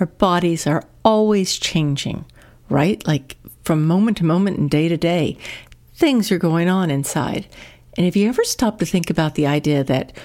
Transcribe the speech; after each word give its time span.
our 0.00 0.06
bodies 0.06 0.66
are 0.66 0.84
always 1.04 1.58
changing, 1.58 2.24
right? 2.68 3.04
Like 3.06 3.36
from 3.64 3.86
moment 3.86 4.18
to 4.18 4.24
moment 4.24 4.58
and 4.58 4.70
day 4.70 4.88
to 4.88 4.96
day, 4.96 5.36
things 5.94 6.30
are 6.30 6.38
going 6.38 6.68
on 6.68 6.90
inside. 6.90 7.46
And 7.96 8.06
if 8.06 8.16
you 8.16 8.28
ever 8.28 8.44
stop 8.44 8.78
to 8.78 8.86
think 8.86 9.10
about 9.10 9.34
the 9.34 9.46
idea 9.46 9.82
that 9.84 10.16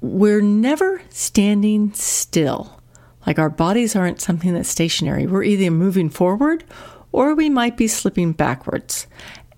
we're 0.00 0.40
never 0.40 1.00
standing 1.10 1.92
still, 1.94 2.80
like 3.26 3.38
our 3.38 3.50
bodies 3.50 3.94
aren't 3.94 4.20
something 4.20 4.52
that's 4.52 4.68
stationary, 4.68 5.26
we're 5.26 5.44
either 5.44 5.70
moving 5.70 6.10
forward 6.10 6.64
or 7.12 7.34
we 7.34 7.48
might 7.48 7.76
be 7.76 7.86
slipping 7.86 8.32
backwards. 8.32 9.06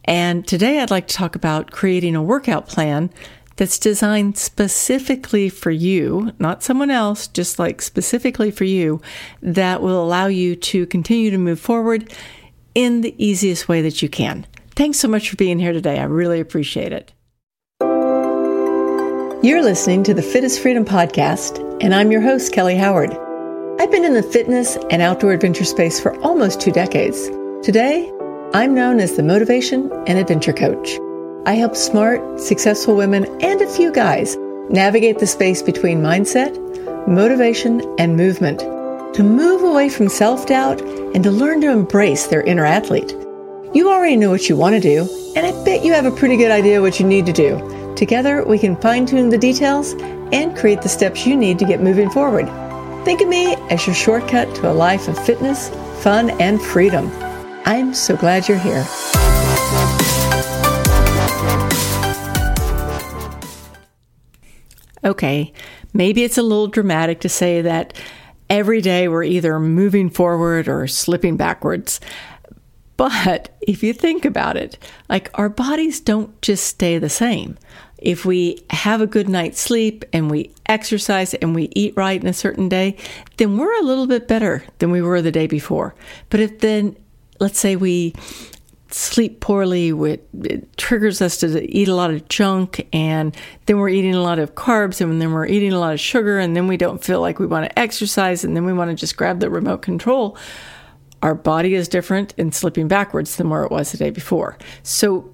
And 0.05 0.47
today 0.47 0.81
I'd 0.81 0.91
like 0.91 1.09
to 1.09 1.15
talk 1.15 1.37
about 1.37 1.71
creating 1.71 2.17
a 2.17 2.23
workout 2.23 2.69
plan 2.69 3.11
that's 3.61 3.79
designed 3.79 4.39
specifically 4.39 5.51
for 5.51 5.71
you, 5.71 6.33
not 6.39 6.63
someone 6.63 6.91
else, 6.91 7.29
just 7.29 7.59
like 7.59 7.83
specifically 7.83 8.51
for 8.51 8.65
you, 8.65 9.03
that 9.43 9.83
will 9.83 10.03
allow 10.03 10.29
you 10.29 10.57
to 10.57 10.87
continue 10.87 11.31
to 11.31 11.37
move 11.37 11.61
forward 11.61 12.11
in 12.75 13.03
the 13.03 13.15
easiest 13.23 13.69
way 13.69 13.83
that 13.83 14.01
you 14.01 14.09
can. 14.09 14.47
Thanks 14.71 14.99
so 14.99 15.09
much 15.09 15.29
for 15.29 15.37
being 15.37 15.59
here 15.59 15.75
today. 15.75 15.99
I 15.99 16.05
really 16.05 16.41
appreciate 16.41 16.91
it. 16.91 17.13
You're 19.43 19.63
listening 19.63 20.05
to 20.05 20.15
the 20.15 20.23
Fit 20.23 20.43
is 20.43 20.59
Freedom 20.59 20.87
podcast, 20.87 21.61
and 21.83 21.95
I'm 21.95 22.11
your 22.11 22.23
host, 22.23 22.55
Kelly 22.55 22.77
Howard. 22.77 23.11
I've 23.79 23.91
been 23.91 24.07
in 24.07 24.15
the 24.15 24.23
fitness 24.23 24.79
and 24.89 25.03
outdoor 25.03 25.33
adventure 25.33 25.67
space 25.67 26.01
for 26.01 26.19
almost 26.21 26.63
two 26.63 26.73
decades. 26.73 27.29
Today, 27.63 28.11
I'm 28.55 28.73
known 28.73 29.01
as 29.01 29.17
the 29.17 29.23
Motivation 29.23 29.93
and 30.07 30.19
Adventure 30.19 30.55
Coach. 30.55 30.99
I 31.47 31.55
help 31.55 31.75
smart, 31.75 32.39
successful 32.39 32.95
women 32.95 33.25
and 33.43 33.63
a 33.63 33.67
few 33.67 33.91
guys 33.93 34.37
navigate 34.69 35.19
the 35.19 35.27
space 35.27 35.63
between 35.63 36.03
mindset, 36.03 36.55
motivation, 37.09 37.81
and 37.99 38.17
movement 38.17 38.61
to 39.15 39.23
move 39.23 39.63
away 39.63 39.89
from 39.89 40.09
self 40.09 40.47
doubt 40.47 40.83
and 40.83 41.25
to 41.25 41.31
learn 41.31 41.63
to 41.63 41.71
embrace 41.71 42.27
their 42.27 42.43
inner 42.43 42.67
athlete. 42.67 43.17
You 43.73 43.91
already 43.91 44.17
know 44.17 44.31
what 44.31 44.49
you 44.49 44.57
want 44.57 44.75
to 44.75 44.81
do, 44.81 45.09
and 45.35 45.47
I 45.47 45.65
bet 45.65 45.83
you 45.83 45.93
have 45.95 46.05
a 46.05 46.11
pretty 46.11 46.37
good 46.37 46.51
idea 46.51 46.83
what 46.83 47.01
you 47.01 47.07
need 47.07 47.25
to 47.27 47.33
do. 47.33 47.95
Together, 47.97 48.45
we 48.45 48.59
can 48.59 48.77
fine 48.77 49.07
tune 49.07 49.31
the 49.31 49.39
details 49.39 49.95
and 50.33 50.57
create 50.57 50.83
the 50.83 50.89
steps 50.89 51.27
you 51.27 51.37
need 51.37 51.59
to 51.59 51.65
get 51.65 51.81
moving 51.81 52.11
forward. 52.11 52.47
Think 53.05 53.23
of 53.23 53.29
me 53.29 53.55
as 53.71 53.87
your 53.87 53.95
shortcut 53.95 54.55
to 54.57 54.71
a 54.71 54.75
life 54.75 55.09
of 55.09 55.19
fitness, 55.25 55.71
fun, 56.03 56.31
and 56.41 56.61
freedom. 56.61 57.11
I'm 57.65 57.95
so 57.95 58.15
glad 58.17 58.47
you're 58.47 58.59
here. 58.59 58.87
Okay, 65.05 65.53
maybe 65.95 66.25
it's 66.25 66.39
a 66.39 66.43
little 66.43 66.67
dramatic 66.67 67.21
to 67.21 67.29
say 67.29 67.63
that 67.63 67.95
every 68.51 68.81
day 68.81 69.09
we're 69.09 69.23
either 69.23 69.59
moving 69.59 70.11
forward 70.11 70.69
or 70.69 70.87
slipping 70.87 71.37
backwards. 71.37 72.01
But 72.97 73.57
if 73.63 73.83
you 73.83 73.95
think 73.95 74.27
about 74.27 74.59
it, 74.59 74.77
like 75.09 75.31
our 75.35 75.49
bodies 75.49 76.01
don't 76.01 76.41
just 76.43 76.67
stay 76.67 76.99
the 76.99 77.09
same. 77.09 77.57
If 77.97 78.27
we 78.27 78.63
have 78.71 79.01
a 79.01 79.07
good 79.07 79.29
night's 79.29 79.61
sleep 79.61 80.05
and 80.13 80.31
we 80.31 80.53
exercise 80.67 81.33
and 81.35 81.55
we 81.55 81.71
eat 81.75 81.95
right 81.97 82.21
in 82.21 82.27
a 82.27 82.35
certain 82.35 82.69
day, 82.69 82.97
then 83.39 83.57
we're 83.57 83.79
a 83.81 83.85
little 83.85 84.07
bit 84.07 84.29
better 84.29 84.65
than 84.79 84.91
we 84.91 85.01
were 85.01 85.23
the 85.23 85.33
day 85.33 85.47
before. 85.47 85.95
But 86.29 86.41
if 86.41 86.59
then, 86.59 86.97
let's 87.39 87.59
say 87.59 87.77
we 87.77 88.15
sleep 88.91 89.41
poorly, 89.41 89.91
it 89.91 90.77
triggers 90.77 91.23
us 91.23 91.37
to 91.39 91.71
eat 91.71 91.89
a 91.89 91.95
lot 91.95 92.11
of 92.11 92.29
junk, 92.29 92.87
and 92.93 93.37
then 93.67 93.79
we're 93.79 93.89
eating 93.89 94.15
a 94.15 94.23
lot 94.23 94.39
of 94.39 94.55
carbs, 94.55 95.01
and 95.01 95.21
then 95.21 95.33
we're 95.33 95.47
eating 95.47 95.73
a 95.73 95.79
lot 95.79 95.93
of 95.93 96.01
sugar, 96.01 96.39
and 96.39 96.57
then 96.57 96.67
we 96.67 96.77
don't 96.77 97.03
feel 97.03 97.21
like 97.21 97.39
we 97.39 97.47
want 97.47 97.69
to 97.69 97.79
exercise, 97.79 98.45
and 98.45 98.57
then 98.57 98.65
we 98.65 98.73
want 98.73 98.91
to 98.91 98.95
just 98.95 99.17
grab 99.17 99.41
the 99.41 99.51
remote 99.51 99.83
control. 99.83 100.37
Our 101.23 101.35
body 101.35 101.75
is 101.75 101.89
different 101.89 102.35
and 102.39 102.55
slipping 102.55 102.89
backwards 102.89 103.37
than 103.37 103.51
where 103.51 103.65
it 103.65 103.71
was 103.71 103.93
the 103.93 103.99
day 103.99 104.11
before. 104.11 104.57
So, 104.83 105.33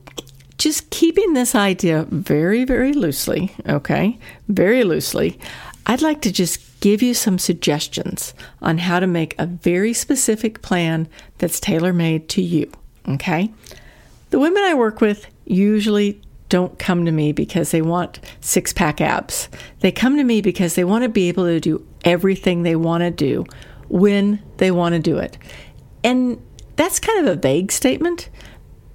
just 0.59 0.89
keeping 0.91 1.35
this 1.35 1.55
idea 1.55 2.07
very, 2.11 2.65
very 2.65 2.95
loosely, 2.95 3.55
okay, 3.69 4.19
very 4.49 4.85
loosely, 4.85 5.39
I'd 5.87 6.03
like 6.03 6.23
to 6.23 6.33
just 6.33 6.81
give 6.81 7.03
you 7.03 7.15
some 7.15 7.39
suggestions 7.39 8.35
on 8.61 8.79
how 8.79 8.99
to 9.01 9.07
make 9.07 9.35
a 9.39 9.47
very 9.47 9.93
specific 9.93 10.63
plan 10.63 11.09
that's 11.39 11.61
tailor 11.61 11.93
made 11.93 12.29
to 12.31 12.43
you. 12.43 12.71
Okay. 13.09 13.53
The 14.31 14.39
women 14.39 14.63
I 14.65 14.75
work 14.75 15.01
with 15.01 15.27
usually 15.45 16.21
don't 16.49 16.79
come 16.79 17.05
to 17.05 17.13
me 17.13 17.33
because 17.33 17.71
they 17.71 17.83
want 17.83 18.21
six 18.41 18.73
pack 18.73 19.01
abs. 19.01 19.49
They 19.81 19.93
come 19.93 20.17
to 20.17 20.25
me 20.25 20.41
because 20.41 20.75
they 20.75 20.85
want 20.85 21.03
to 21.03 21.09
be 21.09 21.29
able 21.29 21.45
to 21.45 21.61
do 21.61 21.87
everything 22.05 22.63
they 22.63 22.77
want 22.77 23.03
to 23.03 23.11
do 23.11 23.45
when 23.89 24.43
they 24.59 24.71
want 24.71 24.95
to 24.95 24.99
do 24.99 25.19
it. 25.19 25.39
And 26.05 26.41
that's 26.77 27.01
kind 27.01 27.27
of 27.27 27.37
a 27.37 27.41
vague 27.41 27.73
statement, 27.73 28.29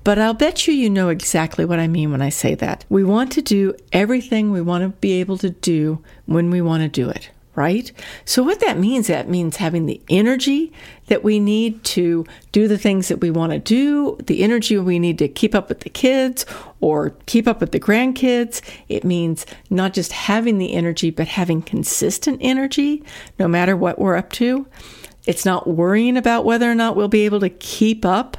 but 0.03 0.17
I'll 0.17 0.33
bet 0.33 0.67
you 0.67 0.73
you 0.73 0.89
know 0.89 1.09
exactly 1.09 1.65
what 1.65 1.79
I 1.79 1.87
mean 1.87 2.11
when 2.11 2.21
I 2.21 2.29
say 2.29 2.55
that. 2.55 2.85
We 2.89 3.03
want 3.03 3.31
to 3.33 3.41
do 3.41 3.73
everything 3.91 4.51
we 4.51 4.61
want 4.61 4.83
to 4.83 4.89
be 4.99 5.13
able 5.13 5.37
to 5.39 5.49
do 5.49 6.01
when 6.25 6.51
we 6.51 6.61
want 6.61 6.83
to 6.83 6.89
do 6.89 7.09
it, 7.09 7.29
right? 7.55 7.91
So, 8.25 8.43
what 8.43 8.59
that 8.61 8.77
means, 8.77 9.07
that 9.07 9.29
means 9.29 9.57
having 9.57 9.85
the 9.85 10.01
energy 10.09 10.71
that 11.07 11.23
we 11.23 11.39
need 11.39 11.83
to 11.83 12.25
do 12.51 12.67
the 12.67 12.77
things 12.77 13.07
that 13.09 13.19
we 13.19 13.29
want 13.29 13.51
to 13.51 13.59
do, 13.59 14.17
the 14.25 14.43
energy 14.43 14.77
we 14.77 14.99
need 14.99 15.17
to 15.19 15.27
keep 15.27 15.53
up 15.53 15.69
with 15.69 15.81
the 15.81 15.89
kids 15.89 16.45
or 16.79 17.11
keep 17.25 17.47
up 17.47 17.59
with 17.59 17.71
the 17.71 17.79
grandkids. 17.79 18.61
It 18.87 19.03
means 19.03 19.45
not 19.69 19.93
just 19.93 20.11
having 20.13 20.57
the 20.57 20.73
energy, 20.73 21.11
but 21.11 21.27
having 21.27 21.61
consistent 21.61 22.39
energy 22.41 23.03
no 23.37 23.47
matter 23.47 23.75
what 23.75 23.99
we're 23.99 24.15
up 24.15 24.31
to. 24.33 24.65
It's 25.27 25.45
not 25.45 25.67
worrying 25.67 26.17
about 26.17 26.45
whether 26.45 26.69
or 26.71 26.75
not 26.75 26.95
we'll 26.95 27.07
be 27.07 27.25
able 27.25 27.41
to 27.41 27.49
keep 27.49 28.05
up. 28.05 28.37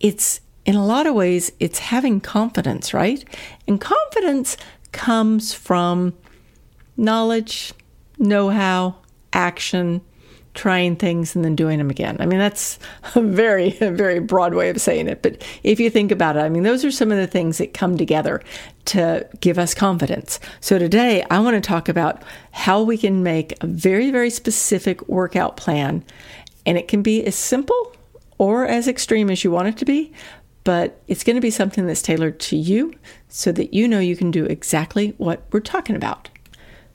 It's 0.00 0.40
in 0.66 0.74
a 0.74 0.84
lot 0.84 1.06
of 1.06 1.14
ways, 1.14 1.50
it's 1.60 1.78
having 1.78 2.20
confidence, 2.20 2.92
right? 2.92 3.24
And 3.66 3.80
confidence 3.80 4.58
comes 4.92 5.54
from 5.54 6.12
knowledge, 6.94 7.72
know 8.18 8.50
how, 8.50 8.96
action, 9.32 10.00
trying 10.58 10.96
things 10.96 11.36
and 11.36 11.44
then 11.44 11.54
doing 11.54 11.78
them 11.78 11.88
again. 11.88 12.16
I 12.18 12.26
mean, 12.26 12.40
that's 12.40 12.80
a 13.14 13.22
very, 13.22 13.70
very 13.80 14.18
broad 14.18 14.54
way 14.54 14.70
of 14.70 14.80
saying 14.80 15.06
it. 15.06 15.22
But 15.22 15.44
if 15.62 15.78
you 15.78 15.88
think 15.88 16.10
about 16.10 16.36
it, 16.36 16.40
I 16.40 16.48
mean, 16.48 16.64
those 16.64 16.84
are 16.84 16.90
some 16.90 17.12
of 17.12 17.18
the 17.18 17.28
things 17.28 17.58
that 17.58 17.74
come 17.74 17.96
together 17.96 18.42
to 18.86 19.28
give 19.40 19.58
us 19.58 19.72
confidence. 19.72 20.40
So 20.60 20.78
today, 20.78 21.24
I 21.30 21.38
want 21.38 21.54
to 21.54 21.66
talk 21.66 21.88
about 21.88 22.22
how 22.50 22.82
we 22.82 22.98
can 22.98 23.22
make 23.22 23.54
a 23.62 23.66
very, 23.66 24.10
very 24.10 24.30
specific 24.30 25.06
workout 25.08 25.56
plan. 25.56 26.04
And 26.66 26.76
it 26.76 26.88
can 26.88 27.02
be 27.02 27.24
as 27.24 27.36
simple 27.36 27.94
or 28.38 28.66
as 28.66 28.88
extreme 28.88 29.30
as 29.30 29.44
you 29.44 29.50
want 29.52 29.68
it 29.68 29.76
to 29.76 29.84
be, 29.84 30.12
but 30.64 31.00
it's 31.06 31.24
going 31.24 31.36
to 31.36 31.40
be 31.40 31.50
something 31.50 31.86
that's 31.86 32.02
tailored 32.02 32.40
to 32.40 32.56
you 32.56 32.94
so 33.28 33.52
that 33.52 33.72
you 33.72 33.86
know 33.86 34.00
you 34.00 34.16
can 34.16 34.30
do 34.30 34.44
exactly 34.44 35.14
what 35.18 35.44
we're 35.52 35.60
talking 35.60 35.96
about. 35.96 36.28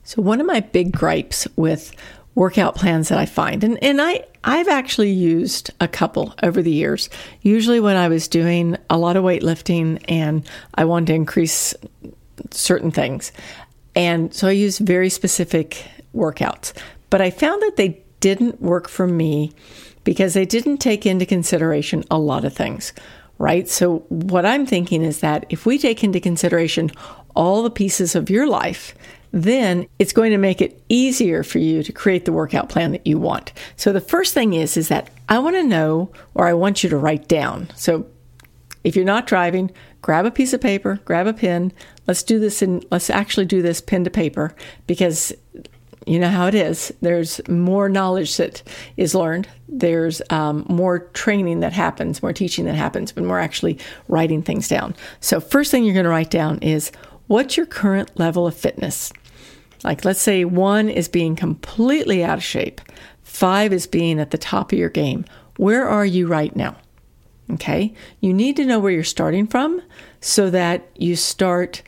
So, 0.04 0.22
one 0.22 0.40
of 0.40 0.46
my 0.46 0.60
big 0.60 0.92
gripes 0.92 1.48
with 1.56 1.94
workout 2.34 2.74
plans 2.74 3.08
that 3.08 3.18
I 3.18 3.26
find, 3.26 3.64
and, 3.64 3.82
and 3.82 4.00
I, 4.00 4.24
I've 4.42 4.68
actually 4.68 5.10
used 5.10 5.70
a 5.80 5.88
couple 5.88 6.34
over 6.42 6.62
the 6.62 6.70
years. 6.70 7.08
Usually, 7.40 7.80
when 7.80 7.96
I 7.96 8.08
was 8.08 8.28
doing 8.28 8.76
a 8.90 8.98
lot 8.98 9.16
of 9.16 9.24
weightlifting 9.24 10.04
and 10.08 10.46
I 10.74 10.84
wanted 10.84 11.06
to 11.06 11.14
increase 11.14 11.74
certain 12.50 12.90
things. 12.90 13.32
And 13.96 14.34
so 14.34 14.48
I 14.48 14.52
used 14.52 14.80
very 14.80 15.08
specific 15.08 15.86
workouts. 16.14 16.72
But 17.10 17.20
I 17.20 17.30
found 17.30 17.62
that 17.62 17.76
they 17.76 18.02
didn't 18.20 18.60
work 18.60 18.88
for 18.88 19.06
me 19.06 19.52
because 20.02 20.34
they 20.34 20.44
didn't 20.44 20.78
take 20.78 21.06
into 21.06 21.26
consideration 21.26 22.04
a 22.10 22.18
lot 22.18 22.44
of 22.44 22.52
things, 22.52 22.92
right? 23.38 23.68
So, 23.68 23.98
what 24.08 24.44
I'm 24.44 24.66
thinking 24.66 25.02
is 25.02 25.20
that 25.20 25.46
if 25.48 25.64
we 25.64 25.78
take 25.78 26.04
into 26.04 26.20
consideration 26.20 26.90
all 27.34 27.62
the 27.62 27.70
pieces 27.70 28.14
of 28.14 28.30
your 28.30 28.46
life 28.46 28.94
then 29.34 29.88
it's 29.98 30.12
going 30.12 30.30
to 30.30 30.38
make 30.38 30.60
it 30.60 30.80
easier 30.88 31.42
for 31.42 31.58
you 31.58 31.82
to 31.82 31.92
create 31.92 32.24
the 32.24 32.32
workout 32.32 32.68
plan 32.68 32.92
that 32.92 33.04
you 33.04 33.18
want. 33.18 33.52
So 33.74 33.92
the 33.92 34.00
first 34.00 34.32
thing 34.32 34.54
is 34.54 34.76
is 34.76 34.86
that 34.88 35.10
I 35.28 35.40
want 35.40 35.56
to 35.56 35.64
know 35.64 36.12
or 36.34 36.46
I 36.46 36.52
want 36.52 36.84
you 36.84 36.90
to 36.90 36.96
write 36.96 37.26
down. 37.26 37.68
So 37.74 38.06
if 38.84 38.94
you're 38.94 39.04
not 39.04 39.26
driving, 39.26 39.72
grab 40.02 40.24
a 40.24 40.30
piece 40.30 40.52
of 40.52 40.60
paper, 40.60 41.00
grab 41.04 41.26
a 41.26 41.32
pen. 41.32 41.72
Let's 42.06 42.22
do 42.22 42.38
this 42.38 42.62
and 42.62 42.86
let's 42.92 43.10
actually 43.10 43.46
do 43.46 43.60
this 43.60 43.80
pen 43.80 44.04
to 44.04 44.10
paper 44.10 44.54
because 44.86 45.32
you 46.06 46.20
know 46.20 46.28
how 46.28 46.46
it 46.46 46.54
is. 46.54 46.94
There's 47.00 47.40
more 47.48 47.88
knowledge 47.88 48.36
that 48.36 48.62
is 48.96 49.16
learned. 49.16 49.48
There's 49.68 50.22
um, 50.30 50.64
more 50.68 51.00
training 51.08 51.58
that 51.60 51.72
happens, 51.72 52.22
more 52.22 52.32
teaching 52.32 52.66
that 52.66 52.76
happens 52.76 53.16
when 53.16 53.28
we're 53.28 53.40
actually 53.40 53.80
writing 54.06 54.42
things 54.42 54.68
down. 54.68 54.94
So, 55.18 55.40
first 55.40 55.72
thing 55.72 55.82
you're 55.82 55.94
going 55.94 56.04
to 56.04 56.10
write 56.10 56.30
down 56.30 56.58
is 56.58 56.92
what's 57.26 57.56
your 57.56 57.66
current 57.66 58.16
level 58.16 58.46
of 58.46 58.54
fitness? 58.54 59.12
Like, 59.84 60.04
let's 60.04 60.20
say 60.22 60.44
one 60.44 60.88
is 60.88 61.08
being 61.08 61.36
completely 61.36 62.24
out 62.24 62.38
of 62.38 62.44
shape, 62.44 62.80
five 63.22 63.72
is 63.72 63.86
being 63.86 64.18
at 64.18 64.30
the 64.30 64.38
top 64.38 64.72
of 64.72 64.78
your 64.78 64.88
game. 64.88 65.24
Where 65.56 65.86
are 65.86 66.06
you 66.06 66.26
right 66.26 66.54
now? 66.56 66.76
Okay. 67.52 67.92
You 68.20 68.32
need 68.32 68.56
to 68.56 68.64
know 68.64 68.78
where 68.78 68.90
you're 68.90 69.04
starting 69.04 69.46
from 69.46 69.82
so 70.20 70.50
that 70.50 70.88
you 70.96 71.14
start 71.14 71.82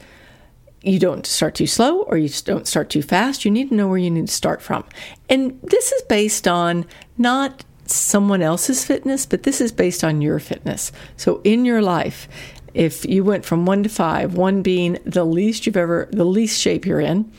you 0.83 1.01
don't 1.01 1.27
start 1.27 1.57
too 1.57 1.67
slow 1.67 2.03
or 2.03 2.17
you 2.17 2.29
don't 2.45 2.69
start 2.69 2.91
too 2.91 3.03
fast. 3.03 3.45
You 3.45 3.51
need 3.51 3.71
to 3.71 3.75
know 3.75 3.89
where 3.89 3.99
you 3.99 4.11
need 4.11 4.29
to 4.29 4.33
start 4.33 4.63
from. 4.63 4.85
And 5.29 5.59
this 5.63 5.91
is 5.91 6.03
based 6.03 6.47
on 6.47 6.87
not 7.19 7.65
someone 7.87 8.41
else's 8.41 8.85
fitness, 8.85 9.27
but 9.27 9.43
this 9.43 9.61
is 9.61 9.73
based 9.73 10.05
on 10.05 10.23
your 10.23 10.39
fitness. 10.39 10.93
So 11.17 11.41
in 11.43 11.65
your 11.65 11.83
life, 11.83 12.29
if 12.73 13.05
you 13.05 13.25
went 13.25 13.45
from 13.45 13.67
one 13.67 13.83
to 13.83 13.89
five, 13.89 14.35
one 14.35 14.63
being 14.63 14.99
the 15.05 15.25
least 15.25 15.67
you've 15.67 15.77
ever, 15.77 16.09
the 16.13 16.25
least 16.25 16.61
shape 16.61 16.87
you're 16.87 17.01
in, 17.01 17.33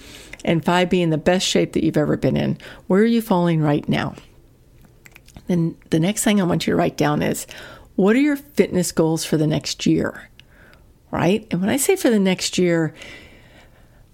and 0.45 0.63
five 0.63 0.89
being 0.89 1.09
the 1.09 1.17
best 1.17 1.47
shape 1.47 1.73
that 1.73 1.83
you've 1.83 1.97
ever 1.97 2.17
been 2.17 2.37
in, 2.37 2.57
where 2.87 3.01
are 3.01 3.05
you 3.05 3.21
falling 3.21 3.61
right 3.61 3.87
now? 3.87 4.15
Then 5.47 5.77
the 5.89 5.99
next 5.99 6.23
thing 6.23 6.39
I 6.39 6.45
want 6.45 6.67
you 6.67 6.73
to 6.73 6.77
write 6.77 6.97
down 6.97 7.21
is 7.21 7.47
what 7.95 8.15
are 8.15 8.21
your 8.21 8.35
fitness 8.35 8.91
goals 8.91 9.25
for 9.25 9.37
the 9.37 9.47
next 9.47 9.85
year? 9.85 10.29
Right? 11.09 11.47
And 11.51 11.61
when 11.61 11.69
I 11.69 11.77
say 11.77 11.95
for 11.95 12.09
the 12.09 12.19
next 12.19 12.57
year, 12.57 12.93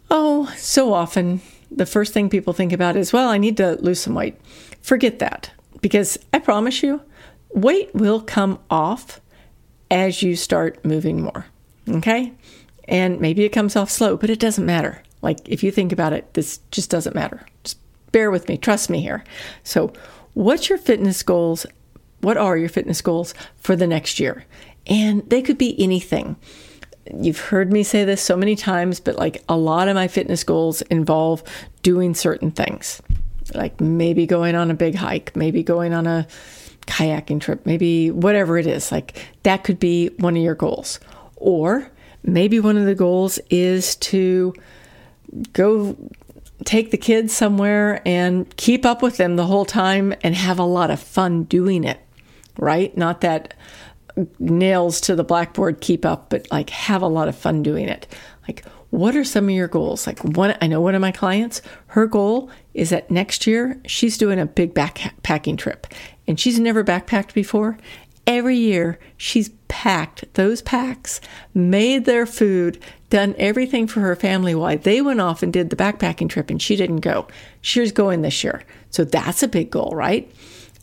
oh, 0.10 0.54
so 0.58 0.94
often 0.94 1.42
the 1.72 1.86
first 1.86 2.14
thing 2.14 2.30
people 2.30 2.54
think 2.54 2.72
about 2.72 2.96
is, 2.96 3.12
well, 3.12 3.30
I 3.30 3.38
need 3.38 3.58
to 3.58 3.82
lose 3.82 4.00
some 4.00 4.14
weight. 4.14 4.40
Forget 4.82 5.20
that 5.20 5.52
because 5.82 6.18
I 6.32 6.40
promise 6.40 6.84
you, 6.84 7.02
weight 7.50 7.94
will 7.94 8.22
come 8.22 8.60
off 8.70 9.20
as 9.90 10.22
you 10.22 10.36
start 10.36 10.84
moving 10.86 11.22
more. 11.22 11.46
Okay? 11.90 12.34
And 12.88 13.20
maybe 13.20 13.44
it 13.44 13.50
comes 13.50 13.76
off 13.76 13.90
slow, 13.90 14.18
but 14.18 14.30
it 14.30 14.40
doesn't 14.40 14.66
matter. 14.66 15.02
Like 15.24 15.40
if 15.50 15.64
you 15.64 15.72
think 15.72 15.92
about 15.92 16.14
it, 16.14 16.34
this 16.34 16.60
just 16.72 16.90
doesn't 16.90 17.16
matter. 17.16 17.46
Just 17.64 17.80
bear 18.12 18.30
with 18.30 18.48
me, 18.48 18.58
trust 18.58 18.90
me 18.90 19.02
here. 19.02 19.24
So, 19.64 19.92
what's 20.34 20.70
your 20.70 20.78
fitness 20.78 21.24
goals? 21.24 21.66
What 22.22 22.38
are 22.38 22.58
your 22.58 22.70
fitness 22.70 23.02
goals 23.02 23.34
for 23.56 23.76
the 23.76 23.88
next 23.88 24.20
year? 24.20 24.46
And 24.86 25.28
they 25.30 25.42
could 25.42 25.58
be 25.58 25.82
anything. 25.82 26.36
You've 27.14 27.40
heard 27.40 27.72
me 27.72 27.84
say 27.84 28.06
this 28.06 28.22
so 28.22 28.38
many 28.38 28.56
times, 28.56 29.00
but 29.00 29.18
like 29.18 29.44
a 29.50 29.58
lot 29.58 29.88
of 29.88 29.96
my 29.96 30.08
fitness 30.08 30.44
goals 30.44 30.82
involve 30.84 31.44
doing 31.82 32.14
certain 32.14 32.52
things 32.52 33.02
like 33.54 33.80
maybe 33.82 34.26
going 34.26 34.56
on 34.56 34.72
a 34.72 34.74
big 34.74 34.96
hike, 34.96 35.36
maybe 35.36 35.64
going 35.64 35.94
on 35.94 36.08
a 36.08 36.28
kayaking 36.82 37.42
trip, 37.42 37.66
maybe 37.66 38.12
whatever 38.12 38.58
it 38.58 38.68
is. 38.68 38.92
Like 38.92 39.18
that 39.44 39.64
could 39.64 39.80
be 39.80 40.08
one 40.18 40.36
of 40.36 40.44
your 40.44 40.56
goals. 40.56 41.00
Or 41.36 41.90
maybe 42.24 42.60
one 42.60 42.78
of 42.78 42.86
the 42.86 42.96
goals 42.96 43.40
is 43.50 43.96
to 43.98 44.54
go 45.54 45.96
take 46.66 46.92
the 46.92 46.98
kids 46.98 47.34
somewhere 47.34 48.02
and 48.06 48.56
keep 48.58 48.86
up 48.86 49.02
with 49.02 49.18
them 49.18 49.36
the 49.36 49.46
whole 49.46 49.66
time 49.66 50.14
and 50.24 50.36
have 50.36 50.60
a 50.60 50.64
lot 50.64 50.92
of 50.92 51.00
fun 51.00 51.44
doing 51.44 51.84
it, 51.84 52.00
right? 52.58 52.96
Not 52.98 53.22
that 53.22 53.54
nails 54.40 55.02
to 55.02 55.16
the 55.16 55.24
blackboard 55.24 55.82
keep 55.82 56.06
up, 56.06 56.30
but 56.30 56.50
like 56.52 56.70
have 56.70 57.02
a 57.02 57.08
lot 57.08 57.28
of 57.28 57.36
fun 57.36 57.64
doing 57.64 57.90
it. 57.90 58.08
Like, 58.48 58.66
what 58.92 59.16
are 59.16 59.24
some 59.24 59.46
of 59.46 59.50
your 59.52 59.68
goals? 59.68 60.06
Like 60.06 60.24
one, 60.24 60.56
I 60.62 60.68
know 60.68 60.80
one 60.80 60.96
of 60.96 61.02
my 61.02 61.12
clients, 61.12 61.62
her 61.88 62.06
goal 62.06 62.50
is 62.74 62.92
that 62.92 63.10
next 63.10 63.48
year 63.48 63.82
she's 63.88 64.18
doing 64.18 64.40
a 64.40 64.46
big 64.46 64.74
backpacking 64.76 65.58
trip 65.58 65.88
and 66.28 66.40
she's 66.40 66.60
never 66.60 66.84
backpacked 66.84 67.34
before. 67.34 67.78
Every 68.28 68.56
year 68.56 69.00
she's 69.18 69.50
packed 69.74 70.32
those 70.36 70.62
packs, 70.62 71.20
made 71.56 72.06
their 72.06 72.28
food, 72.28 72.80
done 73.10 73.34
everything 73.40 73.88
for 73.88 74.02
her 74.02 74.16
family 74.16 74.54
while 74.54 74.78
they 74.78 75.02
went 75.02 75.20
off 75.20 75.42
and 75.42 75.52
did 75.52 75.72
the 75.72 75.76
backpacking 75.76 76.30
trip 76.30 76.52
and 76.52 76.62
she 76.62 76.76
didn't 76.76 77.00
go. 77.00 77.28
She's 77.60 77.92
going 77.92 78.22
this 78.22 78.44
year. 78.44 78.62
So 78.92 79.04
that's 79.04 79.42
a 79.42 79.48
big 79.48 79.72
goal, 79.72 79.94
right? 79.96 80.32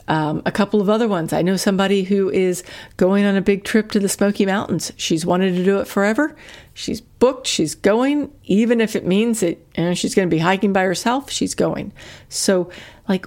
Um, 0.08 0.42
a 0.44 0.50
couple 0.50 0.80
of 0.80 0.88
other 0.88 1.06
ones. 1.06 1.32
I 1.32 1.42
know 1.42 1.56
somebody 1.56 2.02
who 2.02 2.30
is 2.30 2.64
going 2.96 3.24
on 3.24 3.36
a 3.36 3.40
big 3.40 3.62
trip 3.62 3.92
to 3.92 4.00
the 4.00 4.08
Smoky 4.08 4.44
Mountains. 4.44 4.92
She's 4.96 5.24
wanted 5.24 5.54
to 5.54 5.64
do 5.64 5.78
it 5.78 5.86
forever. 5.86 6.34
She's 6.74 7.00
booked. 7.00 7.46
She's 7.46 7.76
going, 7.76 8.32
even 8.42 8.80
if 8.80 8.96
it 8.96 9.06
means 9.06 9.38
that 9.38 9.64
you 9.76 9.84
know, 9.84 9.94
she's 9.94 10.16
going 10.16 10.28
to 10.28 10.34
be 10.34 10.40
hiking 10.40 10.72
by 10.72 10.82
herself. 10.82 11.30
She's 11.30 11.54
going. 11.54 11.92
So, 12.28 12.72
like, 13.08 13.24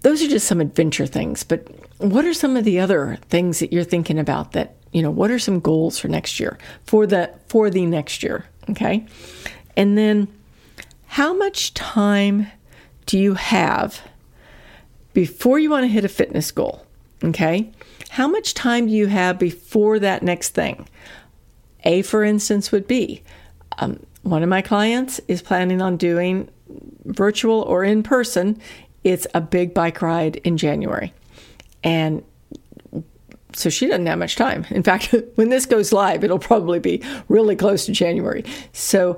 those 0.00 0.22
are 0.22 0.28
just 0.28 0.46
some 0.46 0.62
adventure 0.62 1.06
things. 1.06 1.42
But 1.42 1.68
what 1.98 2.24
are 2.24 2.34
some 2.34 2.56
of 2.56 2.64
the 2.64 2.80
other 2.80 3.18
things 3.28 3.58
that 3.60 3.72
you're 3.72 3.84
thinking 3.84 4.18
about? 4.18 4.52
That 4.52 4.76
you 4.92 5.02
know, 5.02 5.10
what 5.10 5.30
are 5.30 5.38
some 5.38 5.60
goals 5.60 5.98
for 5.98 6.08
next 6.08 6.38
year 6.38 6.58
for 6.84 7.06
the 7.06 7.32
for 7.48 7.70
the 7.70 7.86
next 7.86 8.22
year? 8.22 8.46
Okay, 8.70 9.06
and 9.76 9.96
then 9.96 10.28
how 11.06 11.34
much 11.34 11.74
time 11.74 12.46
do 13.06 13.18
you 13.18 13.34
have? 13.34 14.00
before 15.14 15.58
you 15.58 15.70
want 15.70 15.84
to 15.84 15.88
hit 15.88 16.04
a 16.04 16.08
fitness 16.08 16.50
goal, 16.50 16.84
okay, 17.22 17.70
how 18.10 18.28
much 18.28 18.52
time 18.52 18.86
do 18.86 18.92
you 18.92 19.06
have 19.06 19.38
before 19.38 19.98
that 20.00 20.22
next 20.22 20.50
thing? 20.50 20.86
A, 21.84 22.02
for 22.02 22.22
instance, 22.22 22.70
would 22.70 22.86
be 22.86 23.22
um, 23.78 24.04
one 24.22 24.42
of 24.42 24.48
my 24.48 24.60
clients 24.60 25.20
is 25.28 25.40
planning 25.40 25.80
on 25.80 25.96
doing 25.96 26.48
virtual 27.04 27.62
or 27.62 27.84
in 27.84 28.02
person. 28.02 28.60
It's 29.04 29.26
a 29.34 29.40
big 29.40 29.72
bike 29.72 30.02
ride 30.02 30.36
in 30.36 30.56
January. 30.56 31.12
And 31.84 32.24
so 33.52 33.70
she 33.70 33.86
doesn't 33.86 34.06
have 34.06 34.18
much 34.18 34.36
time. 34.36 34.66
In 34.70 34.82
fact, 34.82 35.14
when 35.36 35.50
this 35.50 35.66
goes 35.66 35.92
live, 35.92 36.24
it'll 36.24 36.38
probably 36.38 36.80
be 36.80 37.02
really 37.28 37.54
close 37.54 37.86
to 37.86 37.92
January. 37.92 38.44
So 38.72 39.16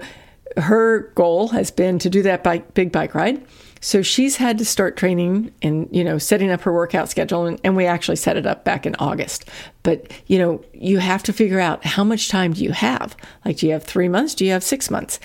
her 0.58 1.12
goal 1.14 1.48
has 1.48 1.70
been 1.70 1.98
to 2.00 2.10
do 2.10 2.22
that 2.22 2.44
bike, 2.44 2.74
big 2.74 2.92
bike 2.92 3.14
ride. 3.14 3.44
So 3.80 4.02
she's 4.02 4.36
had 4.36 4.58
to 4.58 4.64
start 4.64 4.96
training 4.96 5.52
and, 5.62 5.88
you 5.92 6.02
know, 6.02 6.18
setting 6.18 6.50
up 6.50 6.62
her 6.62 6.72
workout 6.72 7.08
schedule. 7.08 7.46
And, 7.46 7.60
and, 7.62 7.76
we 7.76 7.86
actually 7.86 8.16
set 8.16 8.36
it 8.36 8.46
up 8.46 8.64
back 8.64 8.86
in 8.86 8.96
August. 8.98 9.48
But, 9.82 10.10
you 10.26 10.38
know, 10.38 10.64
you 10.72 10.98
have 10.98 11.22
to 11.24 11.32
figure 11.32 11.60
out 11.60 11.84
how 11.84 12.02
much 12.02 12.28
time 12.28 12.54
do 12.54 12.64
you 12.64 12.72
have? 12.72 13.16
Like, 13.44 13.58
do 13.58 13.66
you 13.66 13.72
have 13.72 13.84
three 13.84 14.08
months? 14.08 14.34
Do 14.34 14.44
you 14.44 14.52
have 14.52 14.64
six 14.64 14.90
months? 14.90 15.20